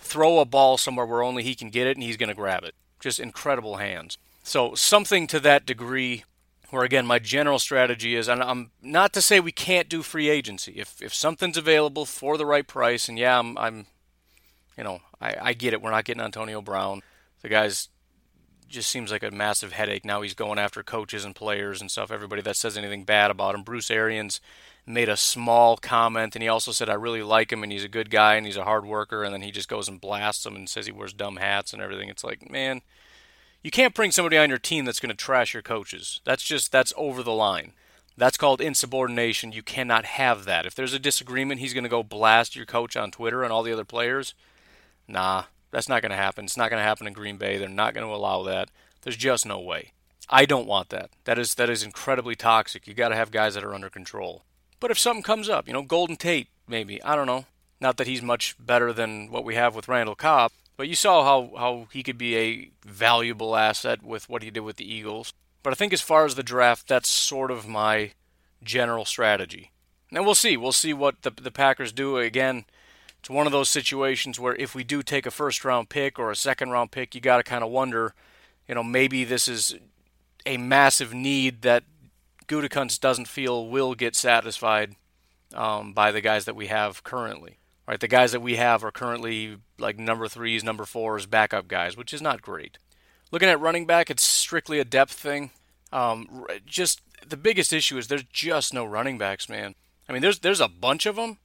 [0.00, 2.64] throw a ball somewhere where only he can get it and he's going to grab
[2.64, 2.74] it.
[2.98, 4.18] Just incredible hands.
[4.42, 6.24] So something to that degree
[6.70, 10.28] where again my general strategy is and I'm not to say we can't do free
[10.28, 10.72] agency.
[10.72, 13.86] If if something's available for the right price and yeah, I'm I'm
[14.76, 15.82] you know, I, I get it.
[15.82, 17.02] We're not getting Antonio Brown.
[17.42, 17.88] The guy's
[18.70, 20.04] just seems like a massive headache.
[20.04, 22.10] Now he's going after coaches and players and stuff.
[22.10, 23.62] Everybody that says anything bad about him.
[23.62, 24.40] Bruce Arians
[24.86, 27.88] made a small comment, and he also said, "I really like him, and he's a
[27.88, 30.56] good guy, and he's a hard worker." And then he just goes and blasts him
[30.56, 32.08] and says he wears dumb hats and everything.
[32.08, 32.82] It's like, man,
[33.62, 36.20] you can't bring somebody on your team that's going to trash your coaches.
[36.24, 37.72] That's just that's over the line.
[38.16, 39.52] That's called insubordination.
[39.52, 40.66] You cannot have that.
[40.66, 43.62] If there's a disagreement, he's going to go blast your coach on Twitter and all
[43.62, 44.34] the other players.
[45.08, 46.44] Nah, that's not going to happen.
[46.44, 47.56] It's not going to happen in Green Bay.
[47.56, 48.70] They're not going to allow that.
[49.02, 49.92] There's just no way.
[50.28, 51.10] I don't want that.
[51.24, 52.86] That is that is incredibly toxic.
[52.86, 54.44] You got to have guys that are under control.
[54.78, 57.46] But if something comes up, you know, Golden Tate, maybe I don't know.
[57.80, 61.24] Not that he's much better than what we have with Randall Cobb, but you saw
[61.24, 65.32] how how he could be a valuable asset with what he did with the Eagles.
[65.62, 68.12] But I think as far as the draft, that's sort of my
[68.62, 69.72] general strategy.
[70.12, 70.56] And we'll see.
[70.56, 72.66] We'll see what the the Packers do again
[73.20, 76.30] it's one of those situations where if we do take a first round pick or
[76.30, 78.14] a second round pick, you got to kind of wonder,
[78.66, 79.76] you know, maybe this is
[80.46, 81.84] a massive need that
[82.48, 84.96] Gutekunst doesn't feel will get satisfied
[85.54, 87.58] um, by the guys that we have currently.
[87.86, 91.96] Right, the guys that we have are currently like number threes, number fours, backup guys,
[91.96, 92.78] which is not great.
[93.32, 95.50] Looking at running back, it's strictly a depth thing.
[95.92, 99.74] Um, just the biggest issue is there's just no running backs, man.
[100.08, 101.38] I mean, there's there's a bunch of them,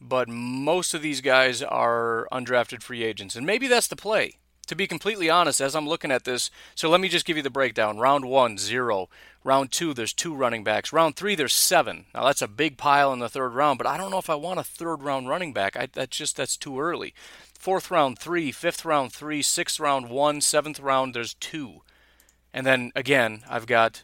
[0.00, 3.36] but most of these guys are undrafted free agents.
[3.36, 4.38] And maybe that's the play.
[4.66, 7.42] To be completely honest, as I'm looking at this, so let me just give you
[7.42, 7.98] the breakdown.
[7.98, 9.08] Round one, zero.
[9.44, 10.92] Round two, there's two running backs.
[10.92, 12.06] Round three, there's seven.
[12.12, 14.34] Now that's a big pile in the third round, but I don't know if I
[14.34, 15.76] want a third round running back.
[15.76, 17.14] I, that's just that's too early.
[17.56, 18.50] Fourth round, three.
[18.50, 19.40] Fifth round, three.
[19.40, 20.40] Sixth round, one.
[20.40, 21.82] Seventh round, there's two.
[22.52, 24.02] And then again, I've got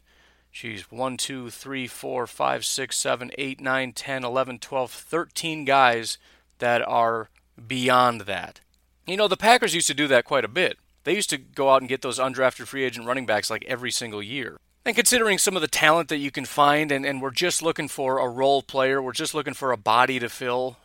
[0.53, 6.19] Geez, 1, 2, 3, 4, 5, 6, 7, 8, 9, 10, 11, 12, 13 guys
[6.59, 7.31] that are
[7.67, 8.61] beyond that.
[9.07, 10.79] You know, the Packers used to do that quite a bit.
[11.05, 13.91] They used to go out and get those undrafted free agent running backs like every
[13.91, 14.59] single year.
[14.85, 17.89] And considering some of the talent that you can find, and, and we're just looking
[17.89, 20.77] for a role player, we're just looking for a body to fill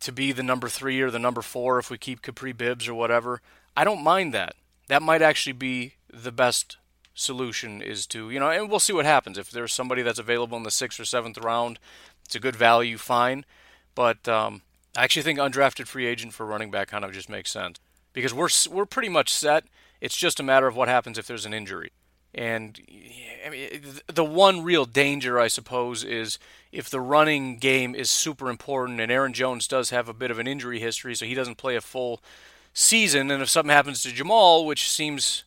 [0.00, 2.94] to be the number three or the number four if we keep Kapri Bibbs or
[2.94, 3.40] whatever.
[3.76, 4.56] I don't mind that.
[4.88, 6.76] That might actually be the best
[7.14, 9.38] solution is to, you know, and we'll see what happens.
[9.38, 11.78] If there's somebody that's available in the sixth or seventh round,
[12.24, 13.44] it's a good value, fine.
[13.94, 14.62] But um,
[14.96, 17.78] I actually think undrafted free agent for running back kind of just makes sense
[18.12, 19.64] because we're we're pretty much set.
[20.00, 21.92] It's just a matter of what happens if there's an injury.
[22.32, 22.80] And
[23.44, 26.38] I mean, the one real danger, I suppose, is
[26.70, 30.38] if the running game is super important, and Aaron Jones does have a bit of
[30.38, 32.22] an injury history, so he doesn't play a full
[32.72, 33.30] season.
[33.30, 35.42] And if something happens to Jamal, which seems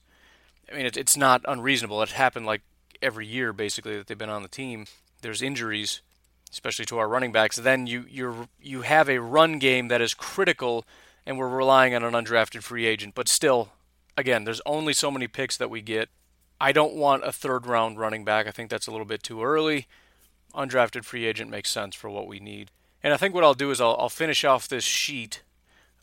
[0.71, 2.01] I mean, it, it's not unreasonable.
[2.01, 2.61] It happened like
[3.01, 4.85] every year basically that they've been on the team.
[5.21, 6.01] There's injuries,
[6.51, 7.57] especially to our running backs.
[7.57, 10.85] Then you you you have a run game that is critical,
[11.25, 13.15] and we're relying on an undrafted free agent.
[13.15, 13.69] But still,
[14.17, 16.09] again, there's only so many picks that we get.
[16.59, 18.47] I don't want a third round running back.
[18.47, 19.87] I think that's a little bit too early.
[20.53, 22.71] Undrafted free agent makes sense for what we need.
[23.01, 25.41] And I think what I'll do is I'll, I'll finish off this sheet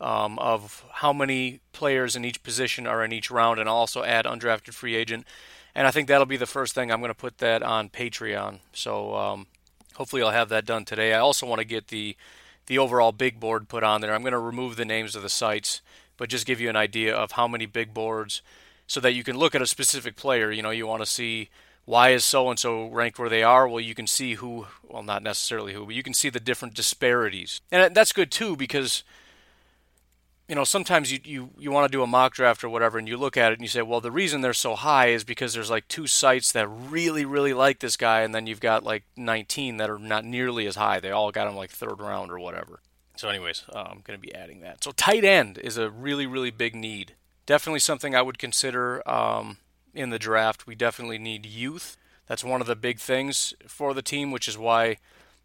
[0.00, 4.02] um, of how many players in each position are in each round, and I'll also
[4.02, 5.26] add undrafted free agent.
[5.74, 8.58] And I think that'll be the first thing I'm going to put that on Patreon.
[8.72, 9.46] So um,
[9.94, 11.14] hopefully I'll have that done today.
[11.14, 12.16] I also want to get the
[12.66, 14.14] the overall big board put on there.
[14.14, 15.80] I'm going to remove the names of the sites,
[16.16, 18.42] but just give you an idea of how many big boards,
[18.86, 20.52] so that you can look at a specific player.
[20.52, 21.50] You know, you want to see
[21.84, 23.66] why is so and so ranked where they are?
[23.66, 26.74] Well, you can see who, well, not necessarily who, but you can see the different
[26.74, 27.60] disparities.
[27.72, 29.02] And that's good too because
[30.50, 33.06] you know, sometimes you, you, you want to do a mock draft or whatever, and
[33.06, 35.54] you look at it and you say, well, the reason they're so high is because
[35.54, 39.04] there's like two sites that really, really like this guy, and then you've got like
[39.16, 40.98] 19 that are not nearly as high.
[40.98, 42.80] They all got him like third round or whatever.
[43.14, 44.82] So, anyways, uh, I'm going to be adding that.
[44.82, 47.14] So, tight end is a really, really big need.
[47.46, 49.58] Definitely something I would consider um,
[49.94, 50.66] in the draft.
[50.66, 51.96] We definitely need youth.
[52.26, 54.96] That's one of the big things for the team, which is why,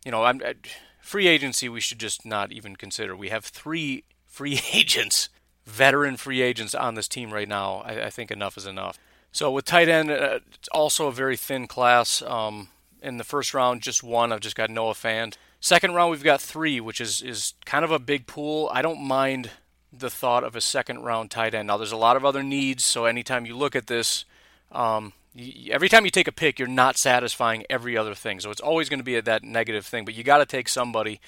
[0.03, 0.55] you know, I'm, I,
[0.99, 3.15] free agency we should just not even consider.
[3.15, 4.03] We have three
[4.36, 5.30] free agents,
[5.65, 7.84] veteran free agents on this team right now.
[7.86, 9.00] I, I think enough is enough.
[9.32, 12.21] So with tight end, uh, it's also a very thin class.
[12.21, 12.69] Um,
[13.02, 14.32] in the first round, just one.
[14.32, 15.36] I've just got Noah Fant.
[15.60, 18.69] Second round, we've got three, which is is kind of a big pool.
[18.74, 19.52] I don't mind
[19.93, 21.67] the thought of a second round tight end.
[21.67, 24.26] Now, there's a lot of other needs, so anytime you look at this,
[24.71, 28.39] um, you, every time you take a pick, you're not satisfying every other thing.
[28.39, 30.06] So it's always going to be a, that negative thing.
[30.06, 31.19] But you got to take somebody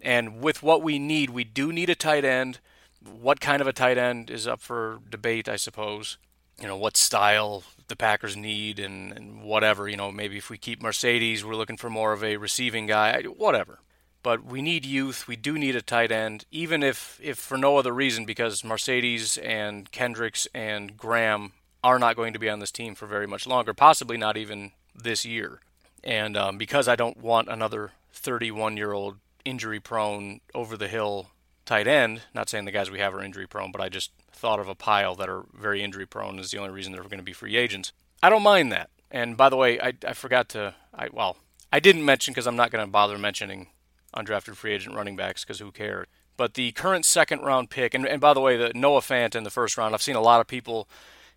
[0.00, 2.60] and with what we need, we do need a tight end.
[3.02, 6.18] What kind of a tight end is up for debate, I suppose.
[6.60, 9.88] You know, what style the Packers need and, and whatever.
[9.88, 13.22] You know, maybe if we keep Marcedes, we're looking for more of a receiving guy,
[13.22, 13.78] whatever.
[14.22, 15.28] But we need youth.
[15.28, 19.38] We do need a tight end, even if, if for no other reason, because Marcedes
[19.42, 21.52] and Kendricks and Graham
[21.84, 24.72] are not going to be on this team for very much longer, possibly not even
[24.94, 25.60] this year.
[26.02, 31.28] And um, because I don't want another 31 year old injury prone, over the hill
[31.64, 32.22] tight end.
[32.34, 34.74] Not saying the guys we have are injury prone, but I just thought of a
[34.74, 37.56] pile that are very injury prone is the only reason they're going to be free
[37.56, 37.92] agents.
[38.22, 38.90] I don't mind that.
[39.10, 41.36] And by the way, I, I forgot to, I well,
[41.72, 43.68] I didn't mention because I'm not going to bother mentioning
[44.16, 46.06] undrafted free agent running backs because who cares.
[46.36, 49.44] But the current second round pick, and, and by the way, the Noah Fant in
[49.44, 50.88] the first round, I've seen a lot of people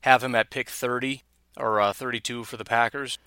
[0.02, 1.24] have him at pick 30
[1.58, 3.17] or uh, 32 for the Packers.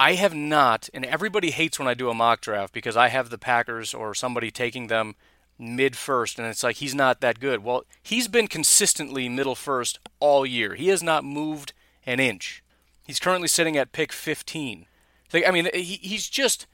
[0.00, 3.28] I have not, and everybody hates when I do a mock draft because I have
[3.28, 5.14] the Packers or somebody taking them
[5.58, 7.62] mid first, and it's like he's not that good.
[7.62, 10.74] Well, he's been consistently middle first all year.
[10.74, 11.74] He has not moved
[12.06, 12.64] an inch.
[13.06, 14.86] He's currently sitting at pick 15.
[15.34, 16.66] I mean, he's just,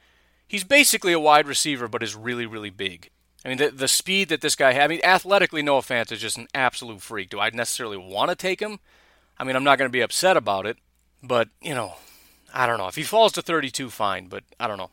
[0.47, 3.09] he's basically a wide receiver, but is really, really big.
[3.43, 6.21] I mean, the, the speed that this guy has, I mean, athletically, Noah Fant is
[6.21, 7.29] just an absolute freak.
[7.29, 8.79] Do I necessarily want to take him?
[9.37, 10.77] I mean, I'm not going to be upset about it,
[11.21, 11.95] but, you know,
[12.53, 12.87] I don't know.
[12.87, 14.91] If he falls to 32, fine, but I don't know.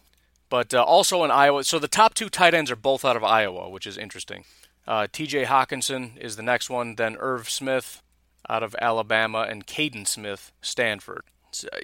[0.49, 3.25] But uh, also in Iowa, so the top two tight ends are both out of
[3.25, 4.45] Iowa, which is interesting.
[4.87, 5.45] Uh, T.J.
[5.45, 8.03] Hockenson is the next one, then Irv Smith
[8.49, 11.23] out of Alabama, and Kaden Smith, Stanford.
[11.49, 11.79] It's, uh,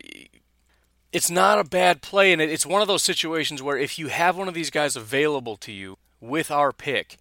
[1.12, 4.36] it's not a bad play, and it's one of those situations where if you have
[4.36, 7.16] one of these guys available to you with our pick,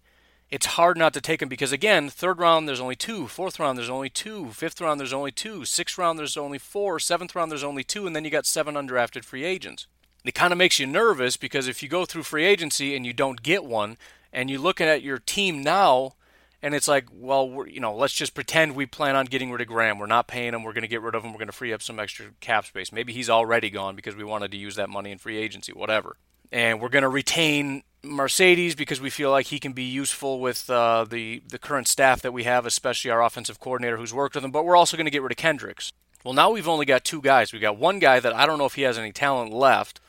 [0.50, 3.78] it's hard not to take him because again, third round there's only two, fourth round
[3.78, 7.50] there's only two, fifth round there's only two, sixth round there's only four, seventh round
[7.50, 9.86] there's only two, and then you got seven undrafted free agents.
[10.24, 13.12] It kind of makes you nervous because if you go through free agency and you
[13.12, 13.96] don't get one,
[14.32, 16.14] and you're looking at your team now,
[16.62, 19.66] and it's like, well, you know, let's just pretend we plan on getting rid of
[19.66, 19.98] Graham.
[19.98, 20.62] We're not paying him.
[20.62, 21.32] We're going to get rid of him.
[21.32, 22.92] We're going to free up some extra cap space.
[22.92, 26.16] Maybe he's already gone because we wanted to use that money in free agency, whatever.
[26.52, 30.68] And we're going to retain Marcedes because we feel like he can be useful with
[30.70, 34.44] uh, the the current staff that we have, especially our offensive coordinator who's worked with
[34.44, 34.50] him.
[34.50, 35.92] But we're also going to get rid of Kendricks.
[36.24, 37.52] Well, now we've only got two guys.
[37.52, 40.00] We've got one guy that I don't know if he has any talent left,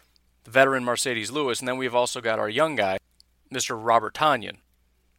[0.43, 2.97] the veteran Marcedes Lewis, and then we've also got our young guy,
[3.53, 3.77] Mr.
[3.81, 4.57] Robert Tonyan,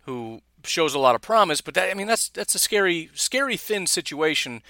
[0.02, 1.60] who shows a lot of promise.
[1.60, 4.62] But that, I mean, that's that's a scary, scary thin situation.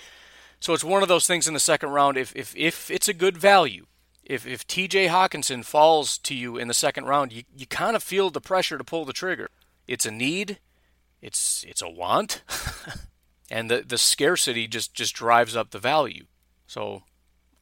[0.61, 2.17] So it's one of those things in the second round.
[2.17, 3.87] If if if it's a good value,
[4.25, 8.03] if if TJ Hockenson falls to you in the second round, you, you kind of
[8.03, 9.51] feel the pressure to pull the trigger.
[9.87, 10.59] It's a need,
[11.21, 12.43] it's it's a want,
[13.51, 16.27] and the the scarcity just just drives up the value.
[16.67, 17.03] So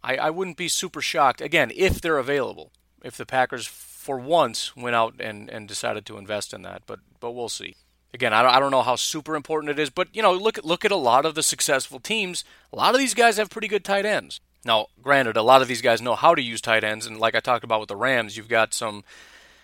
[0.03, 2.73] I, I wouldn't be super shocked again if they're available.
[3.03, 7.01] If the Packers for once went out and, and decided to invest in that, but
[7.21, 7.77] but we'll see.
[8.13, 10.59] Again, I don't, I don't know how super important it is, but you know, look
[10.59, 12.45] at look at a lot of the successful teams.
[12.73, 14.41] A lot of these guys have pretty good tight ends.
[14.65, 17.35] Now, granted, a lot of these guys know how to use tight ends, and like
[17.35, 19.05] I talked about with the Rams, you've got some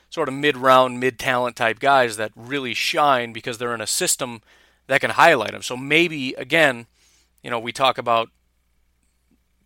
[0.09, 4.41] sort of mid-round, mid-talent type guys that really shine because they're in a system
[4.87, 5.63] that can highlight them.
[5.63, 6.87] So maybe again,
[7.43, 8.31] you know, we talk about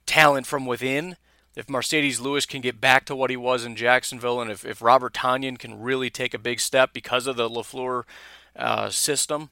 [0.07, 1.16] talent from within.
[1.55, 4.83] If Marcedes Lewis can get back to what he was in Jacksonville, and if, if
[4.83, 8.05] Robert Tonyan can really take a big step because of the LaFleur
[8.57, 9.51] uh, system,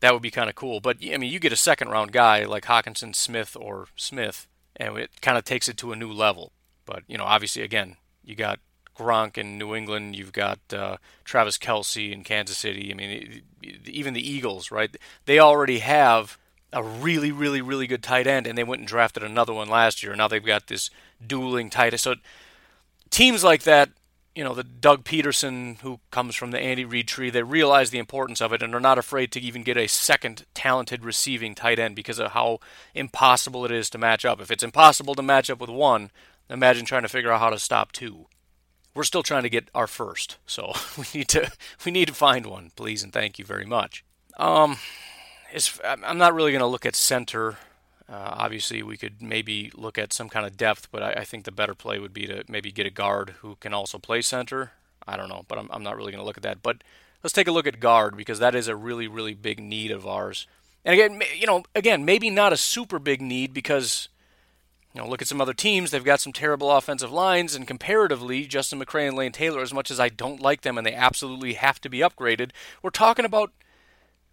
[0.00, 0.80] that would be kind of cool.
[0.80, 4.46] But I mean, you get a second round guy like Hockenson, Smith, or Smith
[4.80, 6.52] and it kind of takes it to a new level.
[6.86, 8.58] But you know, obviously, again, you got
[8.96, 12.90] Gronk in New England, you've got uh, Travis Kelce in Kansas City.
[12.90, 13.42] I mean,
[13.86, 14.94] even the Eagles, right?
[15.26, 16.38] They already have
[16.72, 20.02] a really, really, really good tight end, and they went and drafted another one last
[20.02, 20.16] year.
[20.16, 20.90] Now they've got this
[21.24, 22.00] dueling tight end.
[22.00, 22.14] So
[23.10, 23.90] teams like that,
[24.34, 27.98] you know, the Doug Pederson who comes from the Andy Reid tree, they realize the
[27.98, 31.78] importance of it and are not afraid to even get a second talented receiving tight
[31.78, 32.60] end because of how
[32.94, 34.40] impossible it is to match up.
[34.40, 36.10] If it's impossible to match up with one,
[36.48, 38.26] imagine trying to figure out how to stop two.
[38.94, 41.50] We're still trying to get our first, so we need to
[41.84, 44.04] we need to find one, please and thank you very much.
[44.36, 44.78] Um,
[45.84, 47.58] I'm not really going to look at center
[48.10, 51.44] uh, obviously, we could maybe look at some kind of depth, but I, I, think
[51.44, 54.72] the better play would be to maybe get a guard who can also play center.
[55.06, 56.60] I don't know, but I'm, I'm not really going to look at that.
[56.60, 56.82] But
[57.22, 60.08] let's take a look at guard because that is a really, really big need of
[60.08, 60.48] ours.
[60.84, 64.08] And again, you know, again, maybe not a super big need because,
[64.92, 65.92] you know, look at some other teams.
[65.92, 69.88] They've got some terrible offensive lines, and comparatively, Justin McCray and Lane Taylor, as much
[69.88, 72.50] as I don't like them and they absolutely have to be upgraded,
[72.82, 73.52] we're talking about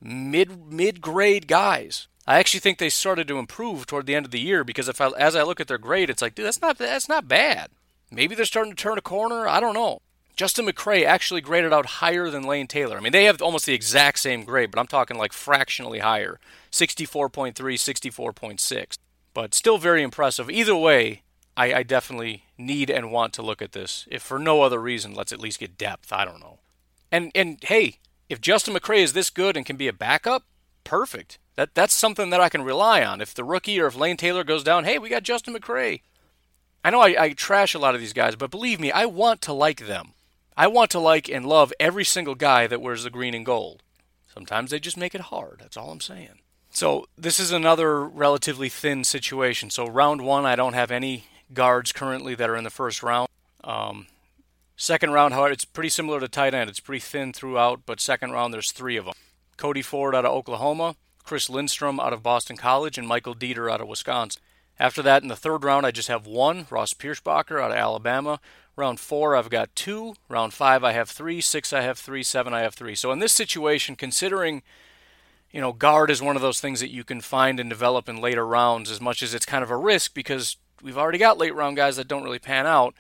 [0.02, 2.08] mid mid grade guys.
[2.28, 5.00] I actually think they started to improve toward the end of the year because if
[5.00, 7.70] I, as I look at their grade, it's like, dude, that's not that's not bad.
[8.12, 9.48] Maybe they're starting to turn a corner.
[9.48, 10.02] I don't know.
[10.36, 12.98] Justin McCray actually graded out higher than Lane Taylor.
[12.98, 16.40] I mean, they have almost the exact same grade, but I'm talking like fractionally higher
[16.72, 18.98] 64.3, 64.6.
[19.34, 20.50] But still very impressive.
[20.50, 21.24] Either way,
[21.56, 24.08] I, I, definitely need and want to look at this.
[24.12, 26.14] If for no other reason, let's at least get depth.
[26.14, 26.60] I don't know.
[27.12, 27.98] And and hey,
[28.30, 30.44] if Justin McCray is this good and can be a backup,
[30.88, 31.38] perfect.
[31.56, 33.22] That that's something that I can rely on.
[33.22, 36.02] If the rookie or if Lane Taylor goes down, hey, we got Justin McCray.
[36.84, 39.42] I know I, I trash a lot of these guys, but believe me, I want
[39.42, 40.14] to like them.
[40.56, 43.84] I want to like and love every single guy that wears the green and gold.
[44.34, 45.58] Sometimes they just make it hard.
[45.60, 46.40] That's all I'm saying.
[46.70, 49.70] So this is another relatively thin situation.
[49.70, 53.30] So round one, I don't have any guards currently that are in the first round.
[53.64, 54.08] Um,
[54.76, 56.70] second round, it's pretty similar to tight end.
[56.70, 59.16] It's pretty thin throughout, but second round there's three of them.
[59.58, 63.82] Cody Ford out of Oklahoma, Chris Lindstrom out of Boston College, and Michael Deiter out
[63.82, 64.42] of Wisconsin.
[64.80, 68.40] After that, in the third round, I just have one, Ross Pierschbacher out of Alabama.
[68.76, 70.14] Round four, I've got two.
[70.30, 71.42] Round five, I have three.
[71.42, 72.22] Six, I have three.
[72.22, 72.94] Seven, I have three.
[72.94, 74.62] So in this situation, considering
[75.52, 78.22] you know, guard is one of those things that you can find and develop in
[78.22, 81.56] later rounds as much as it's kind of a risk because we've already got late
[81.56, 82.94] round guys that don't really pan out.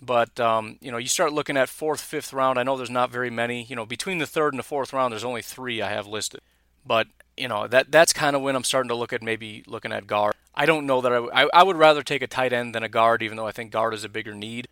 [0.00, 2.58] But um, you know, you start looking at fourth, fifth round.
[2.58, 3.64] I know there's not very many.
[3.64, 6.40] You know, between the third and the fourth round, there's only three I have listed.
[6.86, 9.92] But you know that that's kind of when I'm starting to look at maybe looking
[9.92, 10.34] at guard.
[10.54, 12.88] I don't know that I, I, I would rather take a tight end than a
[12.88, 14.68] guard, even though I think guard is a bigger need.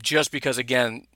[0.00, 1.06] Just because again,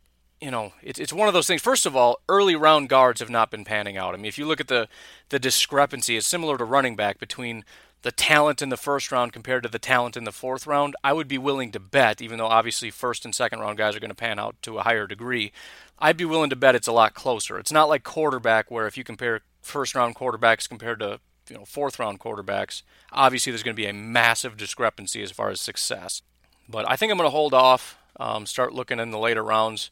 [0.40, 1.62] you know, it's it's one of those things.
[1.62, 4.12] First of all, early round guards have not been panning out.
[4.12, 4.88] I mean, if you look at the
[5.28, 7.64] the discrepancy, it's similar to running back between
[8.02, 10.94] the talent in the first round compared to the talent in the fourth round.
[11.02, 14.00] I would be willing to bet, even though obviously first and second round guys are
[14.00, 15.52] going to pan out to a higher degree.
[15.98, 17.58] I'd be willing to bet it's a lot closer.
[17.58, 21.64] It's not like quarterback where if you compare first round quarterbacks compared to you know
[21.64, 26.22] fourth round quarterbacks, obviously there's going to be a massive discrepancy as far as success.
[26.68, 29.90] But I think I'm going to hold off, um, start looking in the later rounds.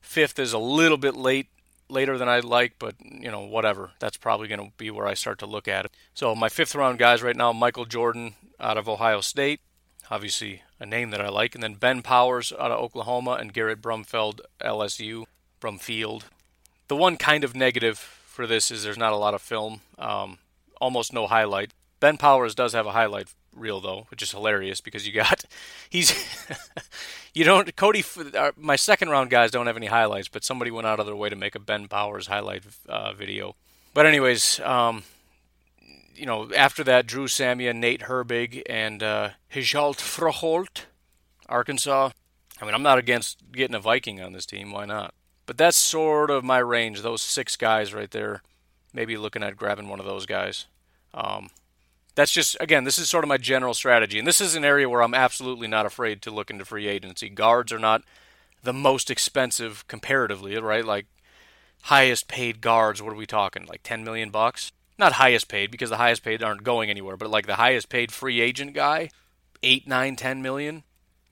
[0.00, 1.48] Fifth is a little bit late,
[1.90, 3.92] later than I'd like, but you know whatever.
[3.98, 5.92] That's probably going to be where I start to look at it.
[6.14, 9.60] So my fifth round guys right now: Michael Jordan out of Ohio State,
[10.10, 13.82] obviously a name that I like, and then Ben Powers out of Oklahoma and Garrett
[13.82, 15.24] Brumfeld LSU.
[15.60, 16.22] Brumfield.
[16.88, 20.38] The one kind of negative for this is there's not a lot of film, um,
[20.80, 21.72] almost no highlight.
[22.00, 25.44] Ben Powers does have a highlight reel though, which is hilarious because you got
[25.90, 26.12] he's
[27.34, 28.04] you don't Cody.
[28.34, 31.16] Uh, my second round guys don't have any highlights, but somebody went out of their
[31.16, 33.56] way to make a Ben Powers highlight uh, video.
[33.92, 35.02] But anyways, um,
[36.14, 40.84] you know, after that, Drew Samia, Nate Herbig, and uh, Hjalte Froholdt,
[41.48, 42.10] Arkansas.
[42.60, 44.70] I mean, I'm not against getting a Viking on this team.
[44.70, 45.14] Why not?
[45.46, 48.42] But that's sort of my range, those six guys right there.
[48.92, 50.66] Maybe looking at grabbing one of those guys.
[51.14, 51.50] Um,
[52.14, 54.18] that's just, again, this is sort of my general strategy.
[54.18, 57.28] And this is an area where I'm absolutely not afraid to look into free agency.
[57.28, 58.02] Guards are not
[58.62, 60.84] the most expensive comparatively, right?
[60.84, 61.06] Like
[61.82, 63.66] highest paid guards, what are we talking?
[63.66, 64.72] Like 10 million bucks?
[64.98, 68.12] Not highest paid because the highest paid aren't going anywhere, but like the highest paid
[68.12, 69.10] free agent guy,
[69.62, 70.82] 8, 9, 10 million.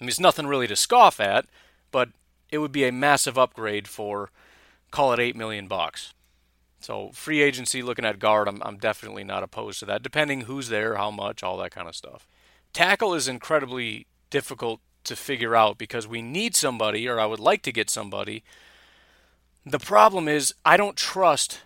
[0.00, 1.46] I mean, it's nothing really to scoff at,
[1.90, 2.10] but
[2.50, 4.30] it would be a massive upgrade for
[4.90, 6.14] call it 8 million bucks.
[6.80, 10.68] So free agency looking at guard, I'm, I'm definitely not opposed to that, depending who's
[10.68, 12.29] there, how much, all that kind of stuff.
[12.72, 17.62] Tackle is incredibly difficult to figure out because we need somebody, or I would like
[17.62, 18.44] to get somebody.
[19.66, 21.60] The problem is I don't trust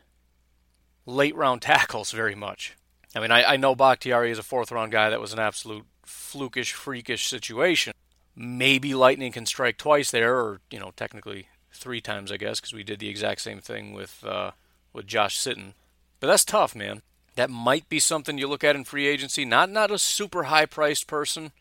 [1.05, 2.77] late round tackles very much.
[3.15, 5.85] I mean, I, I know Bakhtiari is a fourth round guy that was an absolute
[6.07, 7.93] flukish, freakish situation
[8.35, 12.73] maybe lightning can strike twice there, or you know, technically three times, I guess, because
[12.73, 14.53] we did the exact same thing with uh,
[14.93, 15.73] with Josh Sitton.
[16.21, 17.03] But that's tough, man.
[17.35, 19.45] That might be something you look at in free agency.
[19.45, 21.53] Not not a super high priced person,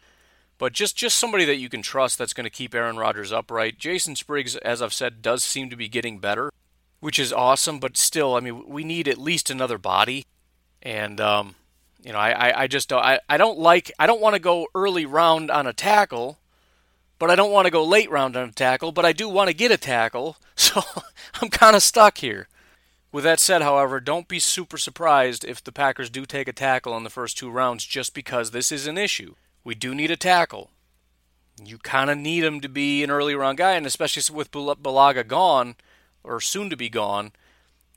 [0.58, 3.80] but just just somebody that you can trust that's going to keep Aaron Rodgers upright.
[3.80, 6.52] Jason Spriggs, as I've said, does seem to be getting better,
[7.00, 7.80] which is awesome.
[7.80, 10.26] But still, I mean, we need at least another body,
[10.84, 11.56] and um,
[12.04, 14.68] you know, I, I, just don't I, I don't like I don't want to go
[14.74, 16.40] early round on a tackle,
[17.20, 19.50] but I don't want to go late round on a tackle, but I do want
[19.50, 20.82] to get a tackle, so
[21.42, 22.48] I'm kind of stuck here.
[23.12, 26.96] With that said, however, don't be super surprised if the Packers do take a tackle
[26.96, 29.36] in the first two rounds just because this is an issue.
[29.64, 30.72] We do need a tackle.
[31.64, 35.28] You kind of need him to be an early round guy, and especially with Bulaga
[35.28, 35.76] gone,
[36.24, 37.34] or soon to be gone,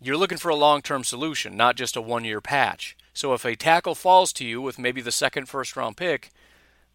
[0.01, 2.97] you're looking for a long term solution, not just a one year patch.
[3.13, 6.31] So if a tackle falls to you with maybe the second first round pick,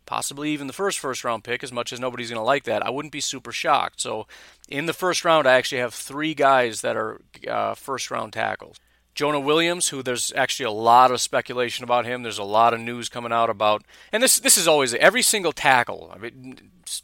[0.10, 2.84] possibly even the first first round pick, as much as nobody's going to like that,
[2.84, 4.01] I wouldn't be super shocked.
[4.01, 4.26] So
[4.68, 8.78] in the first round, I actually have three guys that are uh, first round tackles.
[9.14, 12.24] Jonah Williams, who there's actually a lot of speculation about him.
[12.24, 15.51] There's a lot of news coming out about, and this this is always every single
[15.51, 16.12] tackle.
[16.12, 16.57] I mean,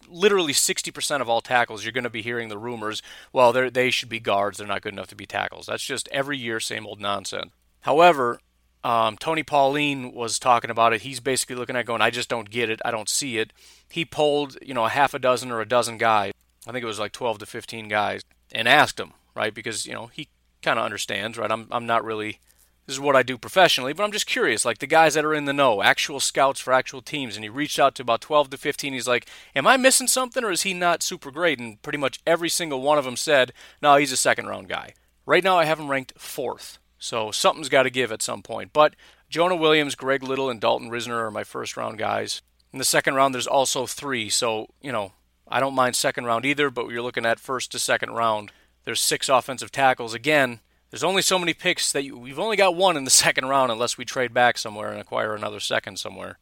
[0.08, 3.03] literally 60% of all tackles, you're going to be hearing the rumors.
[3.32, 4.58] Well, they they should be guards.
[4.58, 5.68] They're not good enough to be tackles.
[5.68, 7.51] That's just every year, same old nonsense.
[7.82, 8.39] However,
[8.86, 11.02] um, Tony Pauline was talking about it.
[11.02, 12.80] He's basically looking at going, I just don't get it.
[12.86, 13.52] I don't see it.
[13.90, 16.34] He polled, you know, a half a dozen or a dozen guys.
[16.68, 18.22] I think it was like 12 to 15 guys,
[18.52, 19.54] and asked them, right?
[19.54, 20.30] Because you know he
[20.62, 21.52] kind of understands, right?
[21.52, 22.40] I'm I'm not really.
[22.86, 24.64] This is what I do professionally, but I'm just curious.
[24.64, 27.50] Like the guys that are in the know, actual scouts for actual teams, and he
[27.50, 28.94] reached out to about 12 to 15.
[28.94, 32.20] He's like, "Am I missing something, or is he not super great?" And pretty much
[32.28, 34.94] every single one of them said, "No, he's a second round guy."
[35.26, 36.78] Right now, I have him ranked fourth.
[37.06, 38.74] So something's got to give at some point.
[38.74, 38.95] But
[39.30, 42.41] Jonah Williams, Greg Little, and Dalton Risner are my first round guys.
[42.74, 44.28] In the second round, there's also three.
[44.28, 45.14] So, you know,
[45.47, 48.51] I don't mind second round either, but you're looking at first to second round.
[48.86, 50.16] There's six offensive tackles.
[50.16, 53.45] Again, there's only so many picks that you, we've only got one in the second
[53.45, 56.39] round unless we trade back somewhere and acquire another second somewhere.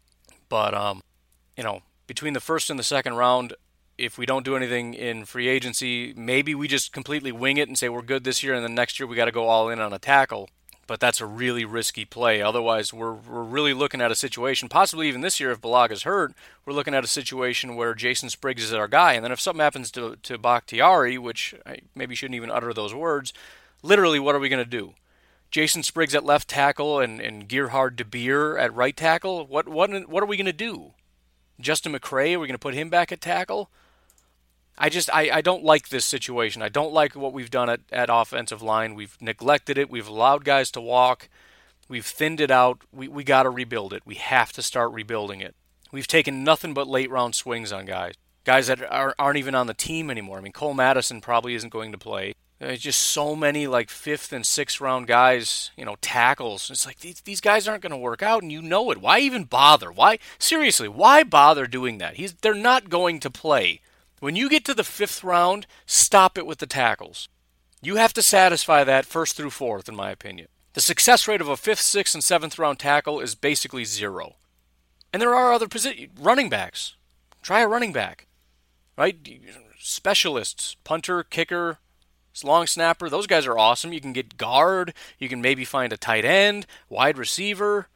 [0.48, 1.02] But, um,
[1.58, 3.54] you know, between the first and the second round,
[3.98, 7.78] if we don't do anything in free agency, maybe we just completely wing it and
[7.78, 9.80] say we're good this year, and then next year we got to go all in
[9.80, 10.50] on a tackle.
[10.86, 12.42] But that's a really risky play.
[12.42, 16.34] Otherwise, we're we're really looking at a situation, possibly even this year if Bulaga's hurt,
[16.66, 19.62] we're looking at a situation where Jason Spriggs is our guy, and then if something
[19.62, 23.32] happens to to Bakhtiari, which I maybe shouldn't even utter those words,
[23.82, 24.94] literally, what are we going to do?
[25.52, 29.46] Jason Spriggs at left tackle and, and Gerhard de Beer at right tackle.
[29.46, 30.94] What what what are we going to do?
[31.62, 33.70] Justin McCray, are we going to put him back at tackle?
[34.78, 36.62] I just I, I don't like this situation.
[36.62, 38.96] I don't like what we've done at, at offensive line.
[38.96, 39.90] We've neglected it.
[39.90, 41.30] We've allowed guys to walk.
[41.88, 42.82] We've thinned it out.
[42.92, 44.04] We we got to rebuild it.
[44.06, 45.56] We have to start rebuilding it.
[45.92, 48.16] We've taken nothing but late round swings on guys.
[48.46, 50.40] Guys that are, aren't even on the team anymore.
[50.40, 52.34] I mean, Cole Madison probably isn't going to play.
[52.60, 56.70] There's just so many like fifth and sixth round guys, you know, tackles.
[56.72, 59.02] It's like these, these guys aren't going to work out, and you know it.
[59.02, 59.92] Why even bother?
[59.92, 60.88] Why seriously?
[60.88, 62.16] Why bother doing that?
[62.16, 63.82] He's they're not going to play.
[64.24, 67.28] When you get to the fifth round, stop it with the tackles.
[67.82, 70.48] You have to satisfy that first through fourth, in my opinion.
[70.76, 74.38] The success rate of a fifth, sixth, and seventh round tackle is basically zero.
[75.12, 76.96] And there are other positions, running backs.
[77.42, 78.28] Try a running back,
[78.98, 79.18] right?
[79.78, 81.80] Specialists, punter, kicker,
[82.46, 83.10] long snapper.
[83.10, 83.92] Those guys are awesome.
[83.92, 84.94] You can get guard.
[85.20, 87.90] You can maybe find a tight end, wide receiver.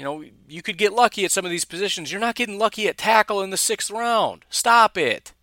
[0.00, 2.10] You know, you could get lucky at some of these positions.
[2.10, 4.46] You're not getting lucky at tackle in the sixth round.
[4.48, 5.34] Stop it.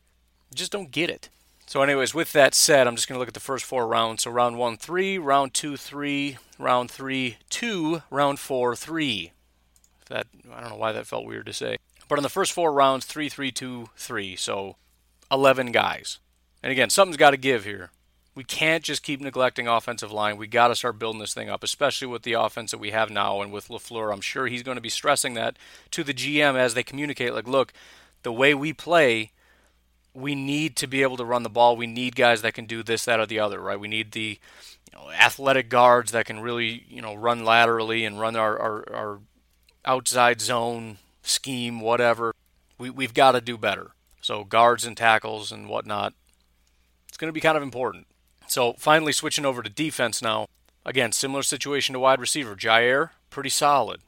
[0.49, 1.30] You just don't get it.
[1.68, 4.24] So, anyways, with that said, I'm just going to look at the first four rounds.
[4.24, 9.32] So, round one, three, round two, three, round three, two, round four, three.
[10.10, 11.78] That I don't know why that felt weird to say.
[12.10, 14.36] But in the first four rounds, three, three, two, three.
[14.36, 14.78] So,
[15.32, 16.18] 11 guys.
[16.64, 17.91] And again, something's got to give here.
[18.38, 20.38] We can't just keep neglecting offensive line.
[20.38, 23.10] We got to start building this thing up, especially with the offense that we have
[23.10, 24.14] now and with LaFleur.
[24.14, 25.58] I'm sure he's going to be stressing that
[25.90, 27.74] to the GM as they communicate like, look,
[28.22, 29.32] the way we play,
[30.14, 31.76] we need to be able to run the ball.
[31.76, 33.80] We need guys that can do this, that, or the other, right?
[33.80, 34.40] We need the
[34.94, 38.94] you know, athletic guards that can really, you know, run laterally and run our, our,
[38.94, 39.20] our
[39.84, 42.36] outside zone scheme, whatever.
[42.78, 43.94] We, we've got to do better.
[44.22, 46.14] So guards and tackles and whatnot,
[47.08, 48.06] it's going to be kind of important.
[48.48, 50.48] So finally switching over to defense now.
[50.86, 52.56] Again, similar situation to wide receiver.
[52.56, 54.02] Jair, pretty solid.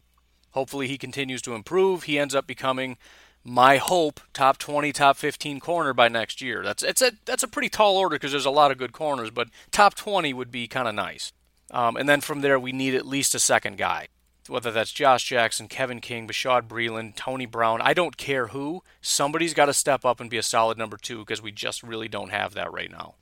[0.51, 2.03] Hopefully he continues to improve.
[2.03, 2.97] He ends up becoming
[3.43, 7.47] my hope top 20 top 15 corner by next year that's it's a that's a
[7.47, 10.67] pretty tall order because there's a lot of good corners but top 20 would be
[10.67, 11.31] kind of nice
[11.71, 14.07] um, and then from there we need at least a second guy
[14.49, 18.81] whether that's Josh Jackson, Kevin King, Bashaud Breeland, Tony Brown, I don't care who.
[18.99, 22.07] Somebody's got to step up and be a solid number two because we just really
[22.07, 23.13] don't have that right now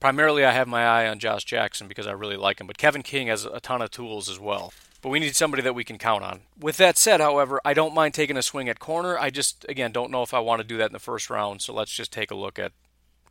[0.00, 3.02] primarily I have my eye on Josh Jackson because I really like him, but Kevin
[3.02, 4.72] King has a ton of tools as well.
[5.02, 6.40] but we need somebody that we can count on.
[6.58, 9.18] With that said, however, I don't mind taking a swing at corner.
[9.18, 11.62] I just, again, don't know if I want to do that in the first round.
[11.62, 12.72] So let's just take a look at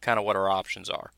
[0.01, 1.11] kind of what our options are.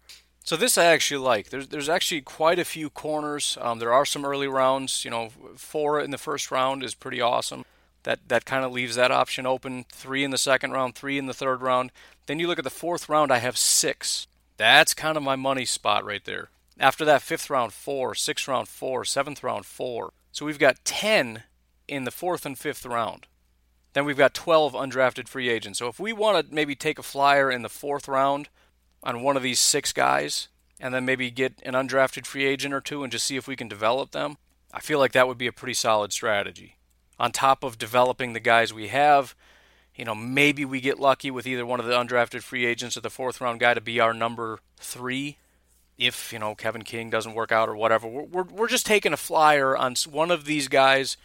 [0.44, 1.50] So this I actually like.
[1.50, 3.58] There's there's actually quite a few corners.
[3.62, 5.06] Um, there are some early rounds.
[5.06, 7.64] You know, four in the first round is pretty awesome.
[8.04, 9.86] That that kind of leaves that option open.
[9.92, 11.92] Three in the second round, three in the third round.
[12.26, 13.32] Then you look at the fourth round.
[13.32, 14.26] I have six.
[14.58, 16.50] That's kind of my money spot right there.
[16.80, 20.14] After that, fifth round, four, sixth round, four, seventh round, four.
[20.32, 21.44] So we've got 10
[21.88, 23.28] in the fourth and fifth round.
[23.94, 25.80] Then we've got 12 undrafted free agents.
[25.80, 28.50] So if we want to maybe take a flyer in the fourth round
[29.04, 30.48] on one of these six guys,
[30.82, 33.56] and then maybe get an undrafted free agent or two and just see if we
[33.56, 34.38] can develop them,
[34.74, 36.78] I feel like that would be a pretty solid strategy.
[37.20, 39.36] On top of developing the guys we have,
[40.02, 43.02] you know, maybe we get lucky with either one of the undrafted free agents or
[43.02, 45.38] the fourth round guy to be our number three
[45.96, 48.08] if you know Kevin King doesn't work out or whatever.
[48.08, 51.18] We're, we're, we're just taking a flyer on one of these guys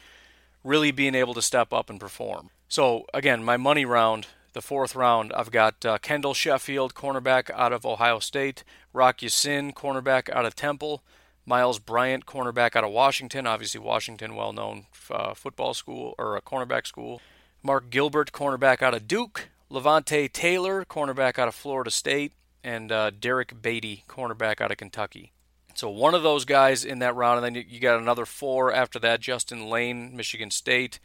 [0.63, 2.51] really being able to step up and perform.
[2.69, 7.73] So again, my money round, the fourth round, I've got uh, Kendall Sheffield, cornerback out
[7.73, 8.63] of Ohio State,
[8.93, 11.03] Rock Ya-Sin, cornerback out of Temple,
[11.47, 16.87] Miles Bryant, cornerback out of Washington, obviously Washington, well-known uh, football school or a cornerback
[16.87, 17.23] school.
[17.67, 23.11] Mark Gilbert, cornerback out of Duke, Levonta Taylor, cornerback out of Florida State, and uh,
[23.11, 25.33] Derrick Baity, cornerback out of Kentucky.
[25.75, 29.01] So one of those guys in that round, and then you got another four after
[29.01, 31.01] that: Justin Layne, Michigan State,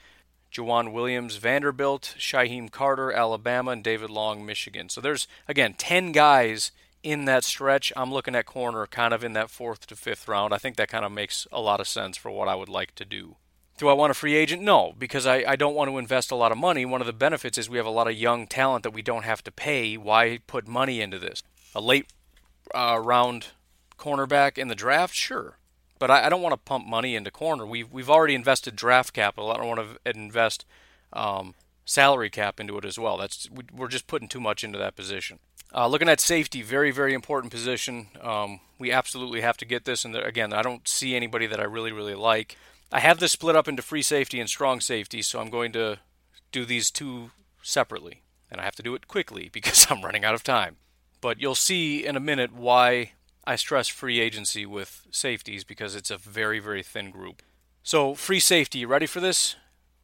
[0.54, 4.88] Joejuan Williams, Vanderbilt, Shyheim Carter, Alabama, and David Long, Michigan.
[4.88, 7.92] So there's again ten guys in that stretch.
[7.98, 10.54] I'm looking at corner kind of in that fourth to fifth round.
[10.54, 12.94] I think that kind of makes a lot of sense for what I would like
[12.96, 13.38] to do.
[13.82, 14.62] Do I want a free agent?
[14.62, 16.86] No, because I, I don't want to invest a lot of money.
[16.86, 19.24] One of the benefits is we have a lot of young talent that we don't
[19.24, 19.98] have to pay.
[19.98, 21.42] Why put money into this?
[21.74, 22.14] A late
[22.76, 23.48] uh, round
[23.98, 25.16] cornerback in the draft?
[25.16, 25.58] Sure.
[25.98, 27.66] But I, I don't want to pump money into corner.
[27.66, 29.52] We've, we've already invested draft capital.
[29.52, 30.64] I don't want to invest
[31.12, 33.18] um, salary cap into it as well.
[33.18, 35.40] That's We're just putting too much into that position.
[35.74, 38.10] Uh, looking at safety, very, very important position.
[38.22, 40.06] Um, we absolutely have to get this.
[40.06, 42.58] And again, I don't see anybody that I really, really like.
[42.92, 46.00] I have this split up into free safety and strong safety, so I'm going to
[46.52, 47.32] do these two
[47.64, 48.22] separately.
[48.52, 50.78] And I have to do it quickly because I'm running out of time.
[51.22, 53.14] But you'll see in a minute why
[53.46, 57.42] I stress free agency with safeties because it's a very, very thin group.
[57.84, 59.56] So, free safety, ready for this?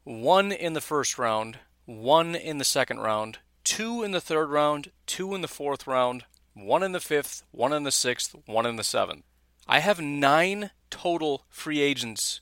[0.03, 4.91] One in the first round, one in the second round, two in the third round,
[5.05, 6.23] two in the fourth round,
[6.53, 9.25] one in the fifth, one in the sixth, one in the seventh.
[9.67, 12.39] I have nine total free agents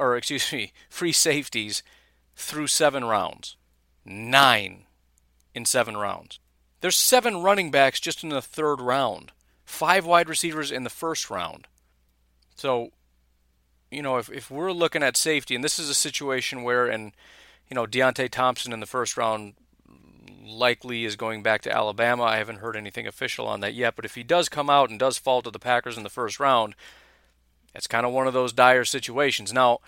[0.00, 1.82] or excuse me, free safeties
[2.34, 3.56] through seven rounds.
[4.04, 4.86] Nine
[5.54, 6.40] in seven rounds.
[6.80, 9.32] There's seven running backs just in the third round,
[9.64, 11.66] five wide receivers in the first round.
[12.56, 12.92] So,
[13.90, 17.12] you know, if, if we're looking at safety, and this is a situation where, and,
[17.68, 19.54] you know, Deionte Thompson in the first round
[20.42, 22.22] likely is going back to Alabama.
[22.24, 24.98] I haven't heard anything official on that yet, but if he does come out and
[24.98, 26.74] does fall to the Packers in the first round,
[27.74, 29.52] it's kind of one of those dire situations.
[29.52, 29.78] Now,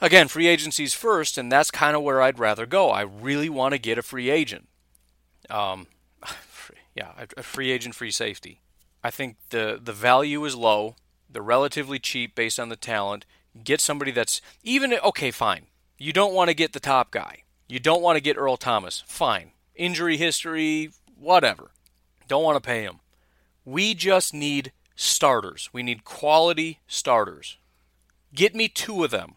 [0.00, 2.90] again, free agency's first, and that's kind of where I'd rather go.
[2.90, 4.68] I really want to get a free agent.
[5.48, 5.86] Um,
[6.94, 8.60] yeah, a free agent, free safety.
[9.04, 10.96] I think the the value is low.
[11.28, 13.24] They're relatively cheap based on the talent.
[13.64, 15.66] Get somebody that's even okay, fine.
[15.98, 17.44] You don't want to get the top guy.
[17.68, 19.02] You don't want to get Earl Thomas.
[19.06, 19.52] Fine.
[19.74, 21.70] Injury history, whatever.
[22.28, 23.00] Don't want to pay him.
[23.64, 24.72] We just need
[25.02, 25.68] starters.
[25.72, 27.58] We need quality starters.
[28.34, 29.34] Get me two of them.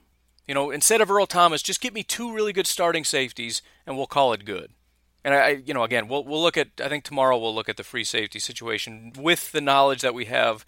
[0.48, 3.98] You know, instead of Earl Thomas, just get me two really good starting safeties, and
[3.98, 4.72] we'll call it good.
[5.24, 6.68] And I, you know, again, we'll we'll look at.
[6.82, 10.26] I think tomorrow we'll look at the free safety situation with the knowledge that we
[10.26, 10.66] have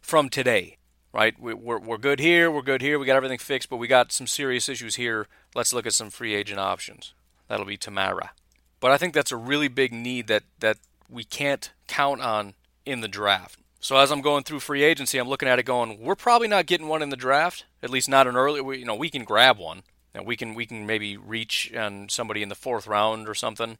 [0.00, 0.78] from today.
[1.12, 2.50] Right, we, we're we're good here.
[2.50, 2.98] We're good here.
[2.98, 5.28] We got everything fixed, but we got some serious issues here.
[5.54, 7.14] Let's look at some free agent options.
[7.46, 8.32] That'll be Tamara.
[8.80, 10.78] But I think that's a really big need that that
[11.08, 12.54] we can't count on
[12.84, 13.60] in the draft.
[13.84, 16.64] So as I'm going through free agency, I'm looking at it going, we're probably not
[16.64, 18.78] getting one in the draft, at least not an early.
[18.78, 19.82] You know, we can grab one,
[20.14, 23.76] and we can we can maybe reach on somebody in the fourth round or something,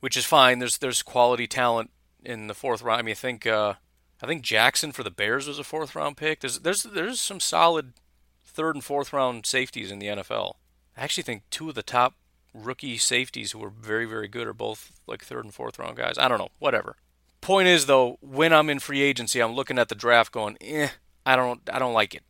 [0.00, 0.58] which is fine.
[0.58, 1.90] There's there's quality talent
[2.24, 3.00] in the fourth round.
[3.00, 3.74] I mean, I think uh,
[4.22, 6.40] I think Jackson for the Bears was a fourth round pick.
[6.40, 7.92] There's there's there's some solid
[8.42, 10.54] third and fourth round safeties in the NFL.
[10.96, 12.14] I actually think two of the top
[12.54, 16.16] rookie safeties who were very very good are both like third and fourth round guys.
[16.16, 16.96] I don't know, whatever.
[17.42, 20.88] Point is though, when I'm in free agency, I'm looking at the draft going, eh,
[21.26, 22.22] I don't I don't like it.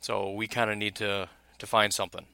[0.00, 2.26] So we kind of need to to find something.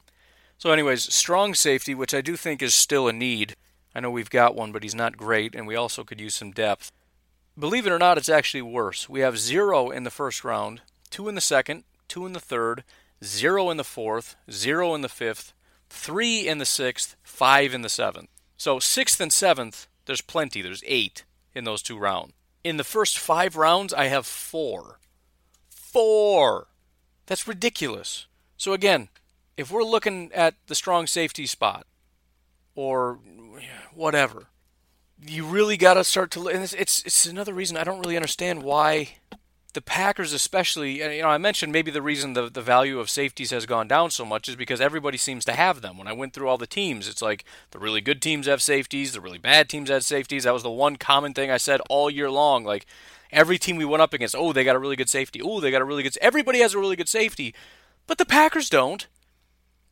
[0.59, 3.55] So anyways, strong safety, which I do think is still a need.
[3.95, 6.51] I know we've got one, but he's not great, and we also could use some
[6.51, 6.91] depth.
[7.57, 9.09] Believe it or not, it's actually worse.
[9.09, 10.81] We have zero in the first round,
[11.11, 12.83] two in the second, two in the third,
[13.23, 15.53] zero in the fourth, zero in the fifth,
[15.89, 18.29] three in the sixth, five in the seventh.
[18.57, 20.63] So sixth and seventh, there's plenty.
[20.63, 21.23] There's eight
[21.55, 22.33] in those two rounds.
[22.63, 24.99] In the first five rounds, I have four.
[25.69, 26.69] Four.
[27.27, 28.27] That's ridiculous.
[28.57, 29.09] So again,
[29.57, 31.87] if we're looking at the strong safety spot
[32.75, 33.19] or
[33.93, 34.47] whatever,
[35.27, 36.49] you really got to start to.
[36.49, 39.19] And it's, it's it's another reason I don't really understand why
[39.75, 43.51] the Packers, especially, you know, I mentioned maybe the reason the, the value of safeties
[43.51, 45.99] has gone down so much is because everybody seems to have them.
[45.99, 49.13] When I went through all the teams, it's like the really good teams have safeties,
[49.13, 50.45] the really bad teams have safeties.
[50.45, 52.65] That was the one common thing I said all year long.
[52.65, 52.87] Like
[53.33, 55.43] every team we went up against, oh, they got a really good safety.
[55.43, 56.17] Oh, they got a really good.
[56.23, 57.55] Everybody has a really good safety,
[58.07, 59.07] but the Packers don't.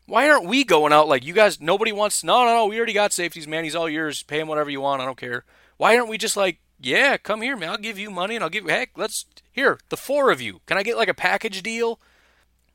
[0.06, 1.60] Why aren't we going out like you guys?
[1.60, 2.22] Nobody wants.
[2.22, 2.66] No, no, no.
[2.66, 3.64] We already got safeties, man.
[3.64, 4.22] He's all yours.
[4.22, 5.00] Pay him whatever you want.
[5.00, 5.44] I don't care.
[5.76, 7.70] Why aren't we just like, yeah, come here, man.
[7.70, 8.70] I'll give you money and I'll give you.
[8.70, 10.60] Heck, let's here, the four of you.
[10.66, 12.00] Can I get like a package deal?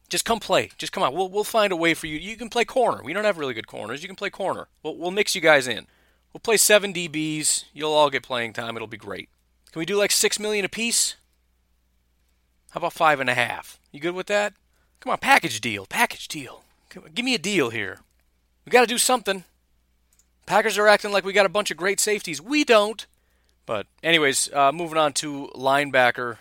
[0.09, 0.71] Just come play.
[0.77, 1.13] Just come on.
[1.13, 2.17] We'll we'll find a way for you.
[2.17, 3.03] You can play corner.
[3.03, 4.01] We don't have really good corners.
[4.01, 4.67] You can play corner.
[4.81, 5.87] We'll we'll mix you guys in.
[6.33, 7.65] We'll play seven DBs.
[7.73, 8.75] You'll all get playing time.
[8.75, 9.29] It'll be great.
[9.71, 11.15] Can we do like six million apiece?
[12.71, 13.79] How about five and a half?
[13.91, 14.53] You good with that?
[14.99, 15.85] Come on, package deal.
[15.85, 16.63] Package deal.
[17.13, 17.99] give me a deal here.
[18.65, 19.45] We got to do something.
[20.45, 22.41] Packers are acting like we got a bunch of great safeties.
[22.41, 23.05] We don't.
[23.67, 26.37] But anyways, uh, moving on to linebacker.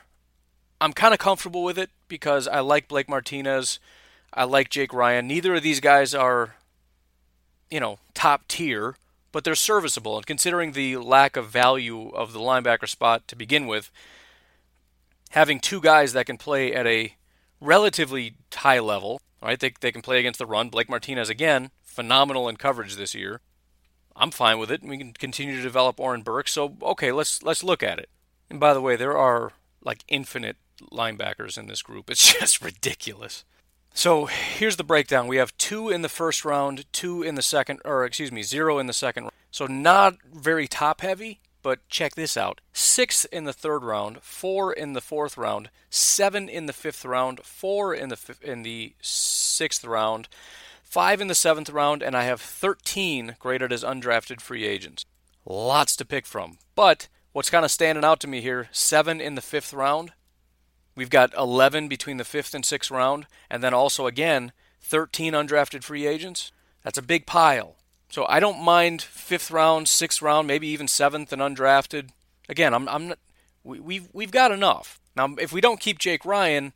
[0.80, 3.80] I'm kind of comfortable with it because I like Blake Martinez.
[4.32, 5.26] I like Jake Ryan.
[5.26, 6.54] Neither of these guys are,
[7.68, 8.94] you know, top tier,
[9.32, 10.16] but they're serviceable.
[10.16, 13.90] And considering the lack of value of the linebacker spot to begin with,
[15.30, 17.14] having two guys that can play at a
[17.60, 19.58] relatively high level, right?
[19.58, 20.68] They, they can play against the run.
[20.68, 23.40] Blake Martinez, again, phenomenal in coverage this year.
[24.16, 24.80] I'm fine with it.
[24.80, 26.52] And we can continue to develop Oren Burks.
[26.52, 28.08] So, okay, let's let's look at it.
[28.50, 29.52] And by the way, there are
[29.84, 30.56] like infinite
[30.90, 32.10] linebackers in this group.
[32.10, 33.44] It's just ridiculous.
[33.94, 35.26] So here's the breakdown.
[35.26, 38.78] We have two in the first round, two in the second, or excuse me, zero
[38.78, 39.30] in the second.
[39.50, 44.72] So not very top heavy, but check this out: six in the third round, four
[44.72, 49.82] in the fourth round, seven in the fifth round, four in the in the sixth
[49.82, 50.28] round,
[50.96, 55.04] five in the seventh round, and I have 13 graded as undrafted free agents.
[55.44, 56.56] Lots to pick from.
[56.74, 60.12] But what's kind of standing out to me here: seven in the fifth round,
[60.96, 65.84] We've got 11 between the fifth and sixth round, and then also again 13 undrafted
[65.84, 66.50] free agents.
[66.82, 67.76] That's a big pile.
[68.08, 72.08] So I don't mind fifth round, sixth round, maybe even seventh and undrafted.
[72.48, 73.18] Again, I'm, I'm not,
[73.62, 74.98] we, we've we've got enough.
[75.14, 76.72] Now, if we don't keep Jake Ryan,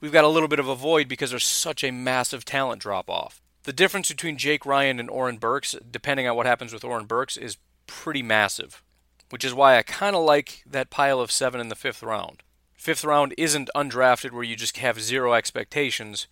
[0.00, 3.10] we've got a little bit of a void because there's such a massive talent drop
[3.10, 3.42] off.
[3.64, 7.36] The difference between Jake Ryan and Oren Burks, depending on what happens with Oren Burks,
[7.36, 8.82] is pretty massive,
[9.30, 12.42] which is why I kind of like that pile of seven in the fifth round
[12.78, 16.26] fifth round isn't undrafted where you just have zero expectations,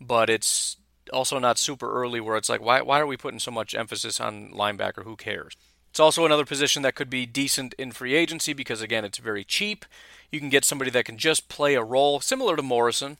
[0.00, 0.76] but it's
[1.12, 4.20] also not super early where it's like, why, why are we putting so much emphasis
[4.20, 5.02] on linebacker?
[5.04, 5.56] Who cares?
[5.90, 9.42] It's also another position that could be decent in free agency because, again, it's very
[9.42, 9.84] cheap.
[10.30, 13.18] You can get somebody that can just play a role similar to Morrison,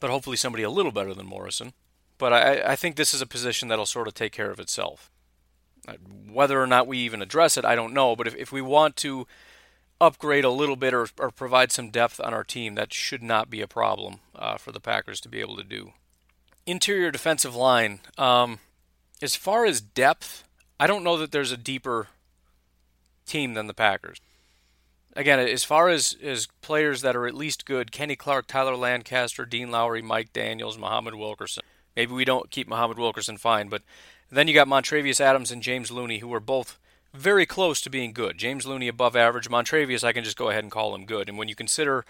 [0.00, 1.72] but hopefully somebody a little better than Morrison.
[2.22, 5.10] But I, I think this is a position that'll sort of take care of itself.
[6.30, 8.14] Whether or not we even address it, I don't know.
[8.14, 9.26] But if, if we want to
[10.00, 13.50] upgrade a little bit or, or provide some depth on our team, that should not
[13.50, 15.94] be a problem uh, for the Packers to be able to do.
[16.64, 17.98] Interior defensive line.
[18.16, 18.60] Um,
[19.20, 20.44] as far as depth,
[20.78, 22.06] I don't know that there's a deeper
[23.26, 24.20] team than the Packers.
[25.16, 29.44] Again, as far as, as players that are at least good, Kenny Clark, Tyler Lancaster,
[29.44, 31.64] Dean Lowry, Mike Daniels, Muhammad Wilkerson.
[31.96, 33.82] Maybe we don't keep Muhammad Wilkerson fine, but
[34.30, 36.78] then you got Montravius Adams and James Looney, who are both
[37.12, 38.38] very close to being good.
[38.38, 39.50] James Looney above average.
[39.50, 41.28] Montravius, I can just go ahead and call him good.
[41.28, 42.04] And when you consider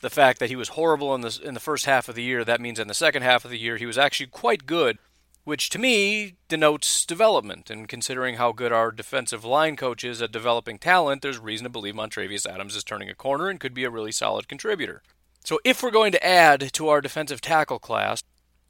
[0.00, 2.44] the fact that he was horrible in the in the first half of the year,
[2.44, 4.98] that means in the second half of the year he was actually quite good,
[5.44, 7.70] which to me denotes development.
[7.70, 11.70] And considering how good our defensive line coach is at developing talent, there's reason to
[11.70, 15.02] believe Montravius Adams is turning a corner and could be a really solid contributor.
[15.44, 18.22] So if we're going to add to our defensive tackle class,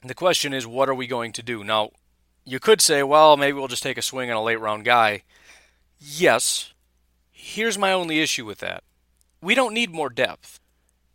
[0.03, 1.63] the question is what are we going to do?
[1.63, 1.91] Now,
[2.45, 5.23] you could say, well, maybe we'll just take a swing on a late round guy.
[5.99, 6.73] Yes.
[7.31, 8.83] Here's my only issue with that.
[9.43, 10.59] We don't need more depth.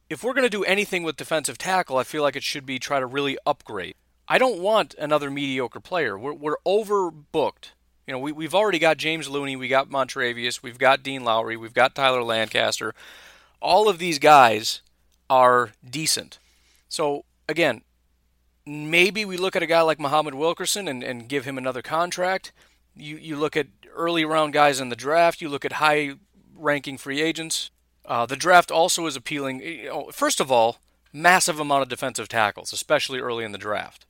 [0.10, 2.78] If we're going to do anything with defensive tackle, I feel like it should be
[2.78, 3.96] try to really upgrade.
[4.28, 6.18] I don't want another mediocre player.
[6.18, 7.72] We're, we're overbooked.
[8.08, 11.58] You know, we, we've already got James Looney, we got Montravius, we've got Dean Lowry,
[11.58, 12.94] we've got Tyler Lancaster.
[13.62, 14.82] All of these guys
[15.28, 16.38] are decent.
[16.88, 17.82] So, again,
[18.66, 22.52] maybe we look at a guy like Muhammad Wilkerson and, and give him another contract.
[22.96, 25.42] You, you look at early round guys in the draft.
[25.42, 26.14] You look at high
[26.56, 27.72] ranking free agents.
[28.06, 29.62] Uh, the draft also is appealing.
[29.62, 30.78] You know, first of all,
[31.12, 34.06] massive amount of defensive tackles, especially early in the draft.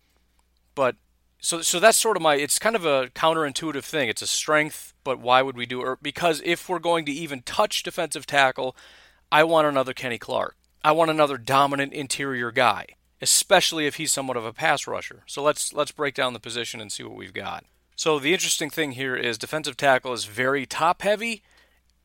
[0.74, 0.96] But
[1.40, 4.10] so so that's sort of my it's kind of a counterintuitive thing.
[4.10, 6.00] It's a strength, but why would we do it?
[6.02, 8.76] Because if we're going to even touch defensive tackle,
[9.32, 10.56] I want another Kenny Clark.
[10.84, 12.88] I want another dominant interior guy,
[13.26, 15.24] especially if he's somewhat of a pass rusher.
[15.26, 17.66] So let's let's break down the position and see what we've got.
[17.96, 21.42] So the interesting thing here is defensive tackle is very top heavy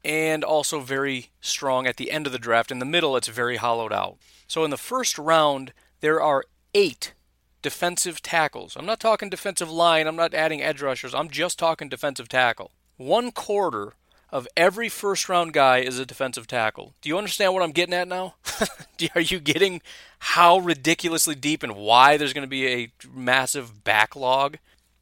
[0.03, 2.71] and also very strong at the end of the draft.
[2.71, 4.17] In the middle, it's very hollowed out.
[4.47, 7.13] So in the first round, there are eight
[7.61, 8.75] defensive tackles.
[8.75, 12.71] I'm not talking defensive line, I'm not adding edge rushers, I'm just talking defensive tackle.
[12.97, 13.93] One quarter
[14.33, 16.95] of every first round guy is a defensive tackle.
[17.01, 18.35] Do you understand what I'm getting at now?
[19.15, 19.83] Are you getting
[20.19, 24.59] how ridiculously deep and why there's going to be a massive backlog?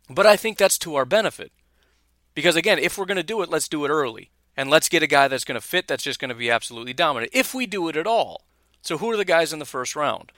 [0.08, 1.52] But I think that's to our benefit.
[2.34, 4.30] Because again, if we're going to do it, let's do it early.
[4.56, 6.92] And let's get a guy that's going to fit, that's just going to be absolutely
[6.92, 8.42] dominant, if we do it at all.
[8.82, 10.32] So, who are the guys in the first round?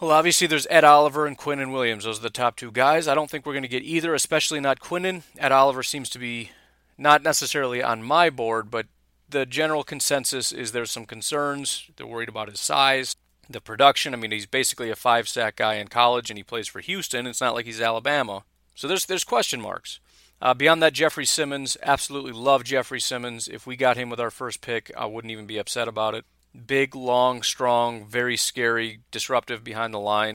[0.00, 2.04] Well, obviously, there's Ed Oliver and Quinnen Williams.
[2.04, 3.06] Those are the top two guys.
[3.06, 5.24] I don't think we're going to get either, especially not Quinnen.
[5.36, 6.52] Ed Oliver seems to be
[7.00, 8.86] not necessarily on my board, but
[9.28, 11.90] the general consensus is there's some concerns.
[11.96, 13.16] They're worried about his size,
[13.48, 14.12] the production.
[14.12, 17.26] I mean, he's basically a five sack guy in college and he plays for Houston.
[17.26, 18.44] It's not like he's Alabama.
[18.74, 19.98] So there's there's question marks.
[20.42, 23.46] Uh, beyond that, Jeffrey Simmons, absolutely love Jeffrey Simmons.
[23.48, 26.24] If we got him with our first pick, I wouldn't even be upset about it.
[26.66, 30.34] Big, long, strong, very scary, disruptive behind the line.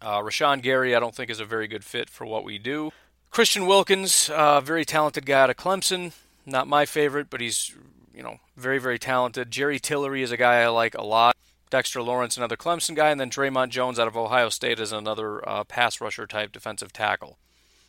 [0.00, 2.92] Uh, Rashan Gary, I don't think is a very good fit for what we do.
[3.32, 6.12] Christian Wilkins, uh, very talented guy out of Clemson.
[6.44, 7.74] Not my favorite, but he's
[8.14, 9.50] you know very very talented.
[9.50, 11.34] Jerry Tillery is a guy I like a lot.
[11.70, 15.48] Dexter Lawrence, another Clemson guy, and then Dre'Mont Jones out of Ohio State is another
[15.48, 17.38] uh, pass rusher type defensive tackle.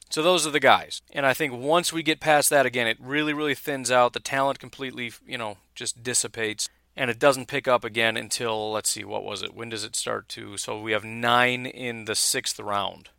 [0.10, 1.02] So those are the guys.
[1.12, 4.14] And I think once we get past that again, it really, really thins out.
[4.14, 6.70] The talent completely, you know, just dissipates.
[6.96, 9.54] And it doesn't pick up again until, let's see, what was it?
[9.54, 10.56] When does it start to?
[10.56, 13.10] So we have nine in the sixth round.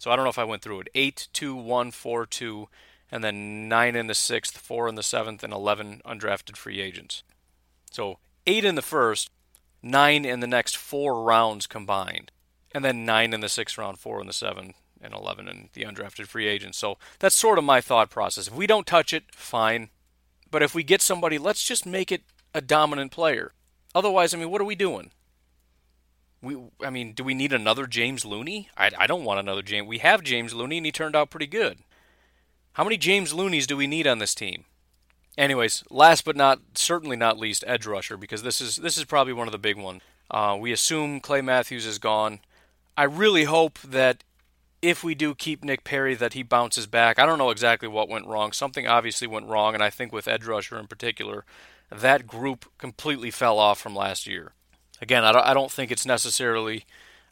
[0.00, 0.88] So I don't know if I went through it.
[0.94, 2.68] Eight, two, one, four, two,
[3.12, 7.22] and then nine in the sixth, four in the seventh, and 11 undrafted free agents.
[7.90, 9.28] So eight in the first,
[9.82, 12.32] nine in the next four rounds combined.
[12.72, 15.82] And then nine in the sixth round, four in the seventh, and 11 in the
[15.82, 16.78] undrafted free agents.
[16.78, 18.46] So that's sort of my thought process.
[18.48, 19.90] If we don't touch it, fine.
[20.50, 22.22] But if we get somebody, let's just make it
[22.54, 23.52] a dominant player.
[23.94, 25.10] Otherwise, I mean, what are we doing?
[26.42, 28.68] We, I mean, do we need another James Looney?
[28.76, 29.86] I, I don't want another James.
[29.86, 31.78] We have James Looney, and he turned out pretty good.
[32.74, 34.64] How many James Looneys do we need on this team?
[35.36, 39.32] Anyways, last but not certainly not least, edge rusher because this is this is probably
[39.32, 40.02] one of the big ones.
[40.30, 42.40] Uh, we assume Clay Matthews is gone.
[42.96, 44.24] I really hope that
[44.82, 47.18] if we do keep Nick Perry, that he bounces back.
[47.18, 48.52] I don't know exactly what went wrong.
[48.52, 51.44] Something obviously went wrong, and I think with edge rusher in particular,
[51.90, 54.52] that group completely fell off from last year.
[55.00, 56.84] Again, I don't think it's necessarily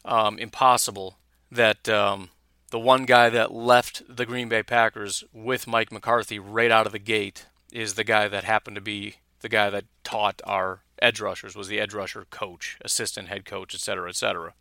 [0.03, 1.17] um, impossible
[1.51, 2.29] that um,
[2.71, 6.91] the one guy that left the Green Bay Packers with Mike McCarthy right out of
[6.91, 11.21] the gate is the guy that happened to be the guy that taught our edge
[11.21, 14.53] rushers, was the edge rusher coach, assistant head coach, et cetera, et cetera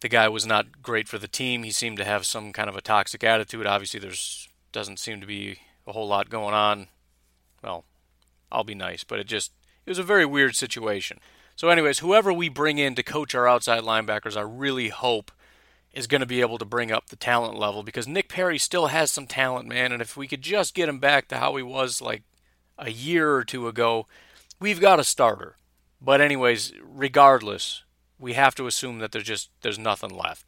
[0.00, 1.62] the guy was not great for the team.
[1.62, 3.66] He seemed to have some kind of a toxic attitude.
[3.66, 6.88] Obviously, there's doesn't seem to be a whole lot going on.
[7.62, 7.84] Well,
[8.52, 9.52] I'll be nice, but it just
[9.84, 11.18] it was a very weird situation.
[11.56, 15.32] So, anyways, whoever we bring in to coach our outside linebackers, I really hope
[15.90, 18.88] is going to be able to bring up the talent level because Nick Perry still
[18.88, 19.90] has some talent, man.
[19.90, 22.22] And if we could just get him back to how he was like
[22.78, 24.06] a year or two ago,
[24.60, 25.56] we've got a starter.
[25.98, 27.84] But anyways, regardless,
[28.18, 30.44] we have to assume that there's just there's nothing left.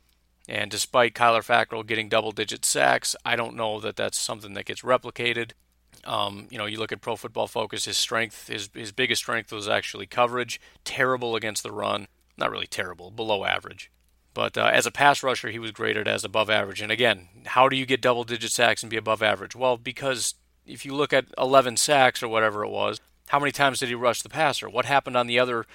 [0.46, 4.82] And despite Kyler Fackrell getting double-digit sacks, I don't know that that's something that gets
[4.82, 5.52] replicated.
[6.08, 9.52] Um, you know, you look at Pro Football Focus, his strength, his his biggest strength
[9.52, 10.60] was actually coverage.
[10.84, 13.90] Terrible against the run, not really terrible, below average.
[14.34, 16.80] But uh, as a pass rusher, he was graded as above average.
[16.80, 19.56] And again, how do you get double-digit sacks and be above average?
[19.56, 20.34] Well, because
[20.64, 23.94] if you look at 11 sacks or whatever it was, how many times did he
[23.94, 24.68] rush the passer?
[24.68, 25.66] What happened on the other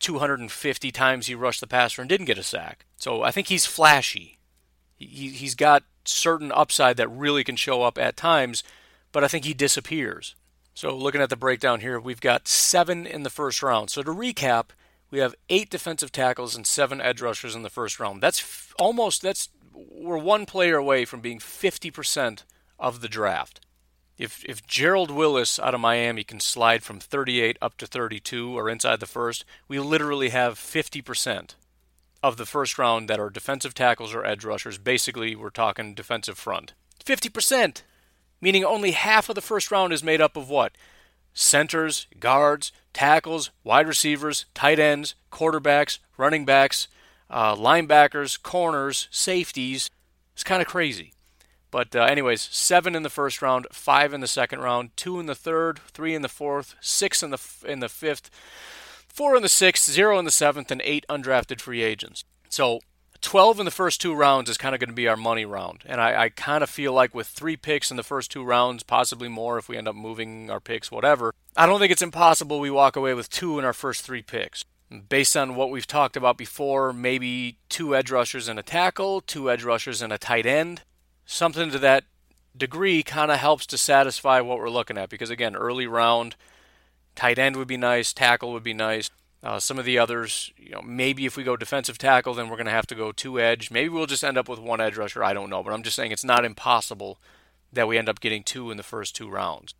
[0.00, 2.84] 250 times he rushed the passer and didn't get a sack.
[2.96, 4.38] So I think he's flashy.
[4.96, 8.62] He, he's got certain upside that really can show up at times,
[9.18, 10.36] but I think he disappears.
[10.74, 13.90] So looking at the breakdown here, we've got seven in the first round.
[13.90, 14.66] So to recap,
[15.10, 18.22] we have eight defensive tackles and seven edge rushers in the first round.
[18.22, 22.44] That's f- almost that's we're one player away from being 50%
[22.78, 23.60] of the draft
[24.18, 28.70] if if Gerald Willis out of Miami can slide from 38 up to 32 or
[28.70, 31.56] inside the first, we literally have 50%
[32.22, 34.78] of the first round that are defensive tackles or edge rushers.
[34.78, 36.74] Basically, we're talking defensive front.
[37.04, 37.82] 50%,
[38.40, 40.76] meaning only half of the first round is made up of what?
[41.34, 46.88] Centers, guards, tackles, wide receivers, tight ends, quarterbacks, running backs.
[47.30, 49.90] uh, linebackers, corners, safeties.
[50.34, 51.12] It's kind of crazy.
[51.70, 55.26] But uh, anyways, seven in the first round, five in the second round, two in
[55.26, 58.30] the third, three in the fourth, six in the f- in the fifth,
[59.06, 62.24] four in the sixth, zero in the seventh, and eight undrafted free agents.
[62.48, 62.80] So
[63.20, 65.82] 12 in the first two rounds is kind of going to be our money round.
[65.86, 68.82] And I, I kind of feel like with three picks in the first two rounds,
[68.82, 72.60] possibly more if we end up moving our picks, whatever, I don't think it's impossible
[72.60, 74.64] we walk away with two in our first three picks.
[75.08, 79.50] Based on what we've talked about before, maybe two edge rushers and a tackle, two
[79.50, 80.82] edge rushers and a tight end.
[81.26, 82.04] Something to that
[82.56, 86.36] degree kind of helps to satisfy what we're looking at because, again, early round,
[87.14, 89.10] tight end would be nice, tackle would be nice.
[89.42, 92.56] Uh, some of the others, you know, maybe if we go defensive tackle, then we're
[92.56, 93.70] going to have to go two edge.
[93.70, 95.22] Maybe we'll just end up with one edge rusher.
[95.22, 97.18] I don't know, but I'm just saying it's not impossible
[97.72, 99.74] that we end up getting two in the first two rounds.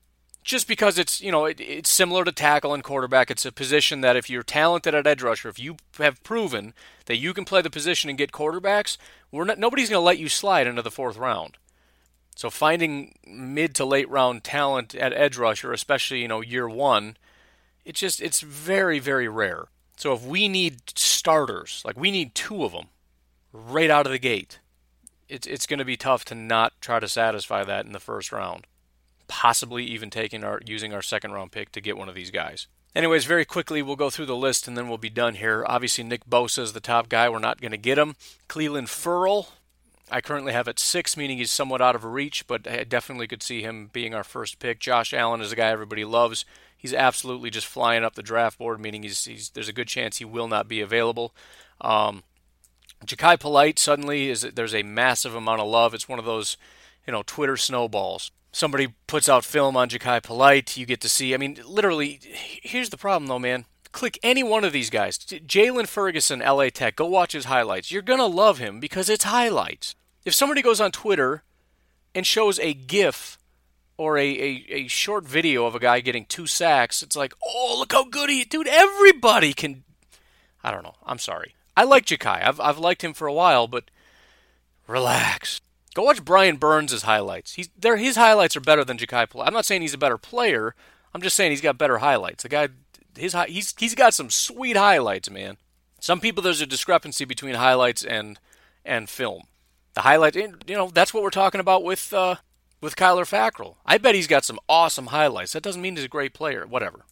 [0.44, 4.00] Just because it's you know it, it's similar to tackle and quarterback, it's a position
[4.00, 6.72] that if you're talented at edge rusher, if you have proven
[7.06, 8.96] that you can play the position and get quarterbacks,
[9.30, 11.58] we're not nobody's going to let you slide into the fourth round.
[12.36, 17.16] So finding mid to late round talent at edge rusher, especially you know year one
[17.88, 19.68] it's just it's very very rare.
[19.96, 22.88] So if we need starters, like we need two of them
[23.52, 24.60] right out of the gate,
[25.28, 28.30] it's it's going to be tough to not try to satisfy that in the first
[28.30, 28.66] round.
[29.26, 32.68] Possibly even taking our using our second round pick to get one of these guys.
[32.94, 35.64] Anyways, very quickly we'll go through the list and then we'll be done here.
[35.66, 37.28] Obviously Nick Bosa is the top guy.
[37.28, 38.16] We're not going to get him.
[38.48, 39.48] Clelin Ferrell,
[40.10, 43.42] I currently have at six, meaning he's somewhat out of reach, but I definitely could
[43.42, 44.80] see him being our first pick.
[44.80, 46.44] Josh Allen is a guy everybody loves
[46.78, 50.16] he's absolutely just flying up the draft board, meaning he's, he's there's a good chance
[50.16, 51.34] he will not be available.
[51.82, 52.22] Um,
[53.04, 55.92] Jachai Polite suddenly is there's a massive amount of love.
[55.92, 56.56] It's one of those,
[57.06, 58.30] you know, Twitter snowballs.
[58.50, 61.34] Somebody puts out film on Jachai Polite, you get to see.
[61.34, 63.66] I mean, literally, here's the problem though, man.
[63.92, 65.18] Click any one of these guys.
[65.18, 66.96] Jaylon Ferguson, LA Tech.
[66.96, 67.90] Go watch his highlights.
[67.90, 69.94] You're gonna love him because it's highlights.
[70.24, 71.42] If somebody goes on Twitter
[72.14, 73.37] and shows a GIF
[73.98, 77.76] or a, a, a short video of a guy getting two sacks, it's like, oh,
[77.78, 79.82] look how good he Dude, everybody can.
[80.64, 80.94] I don't know.
[81.04, 81.54] I'm sorry.
[81.76, 82.46] I like Jachai.
[82.46, 83.90] I've, I've liked him for a while, but
[84.86, 85.60] relax.
[85.94, 87.54] Go watch Brian Burns' highlights.
[87.54, 87.96] He's there.
[87.96, 89.28] His highlights are better than Jachai.
[89.44, 90.74] I'm not saying he's a better player.
[91.12, 92.44] I'm just saying he's got better highlights.
[92.44, 92.68] The guy,
[93.16, 95.56] his he's he's got some sweet highlights, man.
[96.00, 98.38] Some people there's a discrepancy between highlights and
[98.84, 99.42] and film.
[99.94, 102.36] The highlight, you know, that's what we're talking about with uh,
[102.80, 103.76] with Kyler Fackrell.
[103.84, 105.52] I bet he's got some awesome highlights.
[105.52, 106.66] That doesn't mean he's a great player.
[106.66, 107.04] Whatever.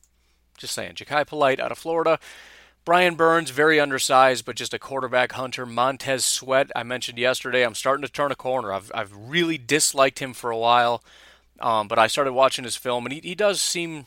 [0.59, 0.95] Just saying.
[0.95, 2.19] Jachai Polite out of Florida.
[2.85, 5.67] Brian Burns, very undersized, but just a quarterback hunter.
[5.67, 7.65] Montez Sweat, I mentioned yesterday.
[7.65, 8.73] I'm starting to turn a corner.
[8.73, 11.03] I've, I've really disliked him for a while,
[11.59, 14.07] um, but I started watching his film, and he, he does seem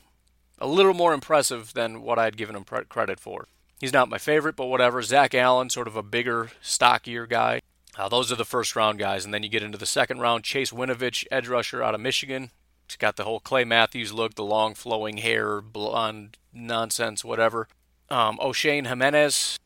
[0.59, 3.49] a little more impressive than what I had given him credit for.
[3.81, 5.01] He's not my favorite, but whatever.
[5.01, 7.59] Zach Allen, sort of a bigger, stockier guy.
[7.99, 10.45] Uh, those are the first round guys, and then you get into the second round.
[10.45, 12.51] Chase Winovich, edge rusher out of Michigan.
[12.87, 17.67] He's got the whole Clay Matthews look, the long flowing hair, blonde nonsense, whatever.
[18.09, 19.59] Um, Oshane Ximines,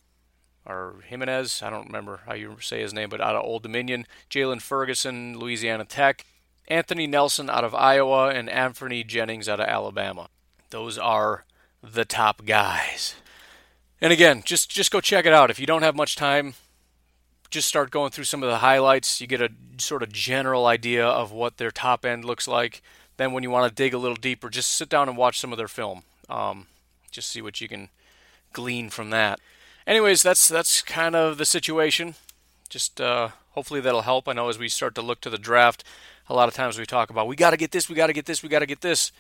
[0.66, 4.08] or Ximines, I don't remember how you say his name, but out of Old Dominion.
[4.32, 6.26] Jaylon Ferguson, Louisiana Tech.
[6.68, 10.30] Anthony Nelson out of Iowa, and Anfernee Jennings out of Alabama.
[10.72, 11.46] Those are
[11.84, 13.14] the top guys.
[14.02, 15.52] And again, just just go check it out.
[15.52, 16.56] If you don't have much time,
[17.54, 19.22] just start going through some of the highlights.
[19.22, 22.82] You get a sort of general idea of what their top end looks like.
[23.18, 25.52] Then, when you want to dig a little deeper, just sit down and watch some
[25.52, 26.02] of their film.
[26.30, 26.66] Um,
[27.12, 27.90] just see what you can
[28.54, 29.40] glean from that.
[29.86, 32.16] Anyways, that's that's kind of the situation.
[32.70, 34.28] Just uh, hopefully that'll help.
[34.28, 35.84] I know as we start to look to the draft,
[36.28, 38.14] a lot of times we talk about we got to get this, we got to
[38.14, 39.12] get this, we got to get this.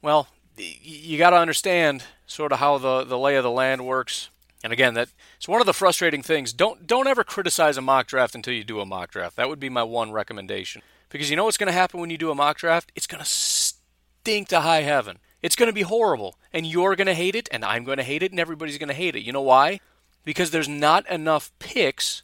[0.00, 4.30] Well, you got to understand sort of how the the lay of the land works.
[4.64, 5.10] And again, that
[5.40, 6.52] it's one of the frustrating things.
[6.52, 9.36] Don't don't ever criticize a mock draft until you do a mock draft.
[9.36, 10.82] That would be my one recommendation.
[11.08, 12.92] Because you know what's going to happen when you do a mock draft?
[12.94, 15.16] It's going to stink to high heaven.
[15.40, 18.02] It's going to be horrible, and you're going to hate it, and I'm going to
[18.02, 19.22] hate it, and everybody's going to hate it.
[19.22, 19.80] You know why?
[20.24, 22.22] Because there's not enough picks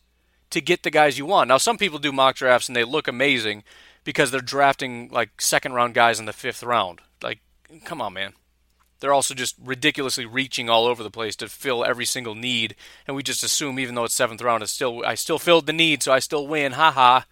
[0.51, 1.49] to get the guys you want.
[1.49, 3.65] Now, some people do mock drafts and they look amazing
[4.05, 7.01] because they're drafting like second round guys in the fifth round.
[7.23, 7.41] Like,
[7.87, 8.35] come on, man
[9.01, 12.75] they're also just ridiculously reaching all over the place to fill every single need,
[13.07, 15.73] and we just assume even though it's seventh round, it's still I still filled the
[15.73, 16.73] need, so I still win.
[16.73, 17.27] Ha ha.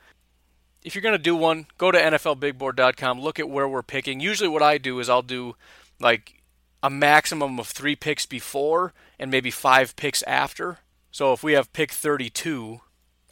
[0.83, 3.21] If you're gonna do one, go to NFLBigBoard.com.
[3.21, 4.21] Look at where we're picking.
[4.21, 5.57] Usually, what I do is I'll do
[6.01, 6.43] like
[6.83, 10.79] a maximum of three picks before and maybe five picks after.
[11.11, 12.81] So if we have pick 32,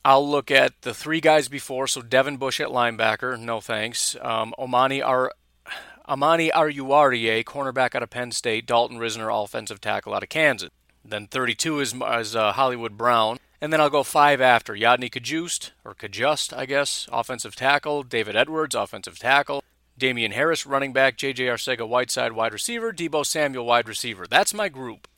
[0.04, 1.86] I'll look at the three guys before.
[1.86, 4.16] So Devin Bush at linebacker, no thanks.
[4.22, 5.32] Um, Omani Ar-
[6.12, 10.68] Amani Oruwariye, cornerback out of Penn State, Dalton Risner, offensive tackle out of Kansas.
[11.02, 14.74] Then 32 is, is uh, Hollywood Brown, And then I'll go five after.
[14.74, 18.02] Yodny Cajuste, or Cajuste, I guess, offensive tackle.
[18.02, 19.64] David Edwards, offensive tackle.
[19.96, 21.16] Damien Harris, running back.
[21.16, 21.46] J.J.
[21.46, 22.92] Arcega, Whiteside, wide receiver.
[22.92, 24.26] Deebo Samuel, wide receiver.
[24.28, 25.08] That's my group.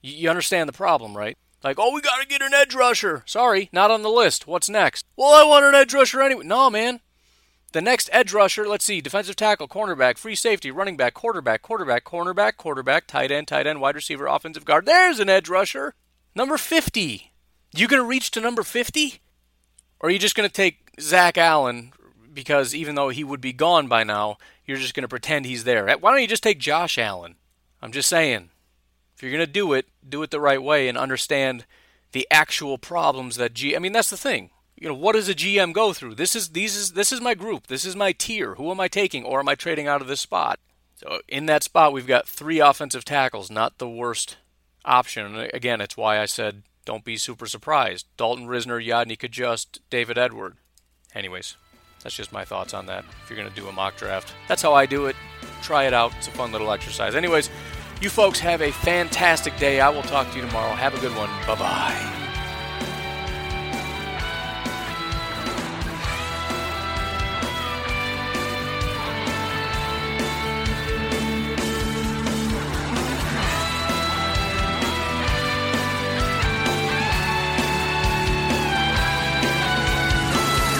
[0.00, 1.36] You understand the problem, right?
[1.64, 3.24] Like, oh, we got to get an edge rusher.
[3.26, 4.46] Sorry, not on the list.
[4.46, 5.06] What's next?
[5.16, 6.44] Well, I want an edge rusher anyway.
[6.44, 7.00] No, man.
[7.72, 12.04] The next edge rusher, let's see, defensive tackle, cornerback, free safety, running back, quarterback, quarterback,
[12.04, 14.86] cornerback, quarterback, tight end, tight end, wide receiver, offensive guard.
[14.86, 15.94] There's an edge rusher.
[16.34, 17.32] Number 50.
[17.74, 19.20] You going to reach to number 50?
[20.00, 21.92] Or are you just going to take Zach Allen
[22.32, 25.64] because even though he would be gone by now, you're just going to pretend he's
[25.64, 25.88] there?
[25.88, 27.36] Eh, why don't you just take Josh Allen?
[27.82, 28.50] I'm just saying.
[29.14, 31.64] If you're going to do it, do it the right way and understand
[32.12, 34.50] the actual problems that G I mean that's the thing.
[34.76, 36.16] You know, what does a GM go through?
[36.16, 37.66] This is these is this is my group.
[37.66, 38.54] This is my tier.
[38.56, 40.58] Who am I taking or am I trading out of this spot?
[40.96, 44.36] So in that spot we've got three offensive tackles, not the worst
[44.84, 45.36] option.
[45.52, 48.06] again, it's why I said don't be super surprised.
[48.16, 50.56] Dalton Risner, Yodny Cajuste, David Edward.
[51.14, 51.56] Anyways,
[52.02, 53.04] that's just my thoughts on that.
[53.24, 55.16] If you're going to do a mock draft, that's how I do it.
[55.62, 56.12] Try it out.
[56.16, 57.14] It's a fun little exercise.
[57.14, 57.50] Anyways,
[58.00, 59.80] you folks have a fantastic day.
[59.80, 60.74] I will talk to you tomorrow.
[60.74, 61.30] Have a good one.
[61.46, 62.25] Bye bye.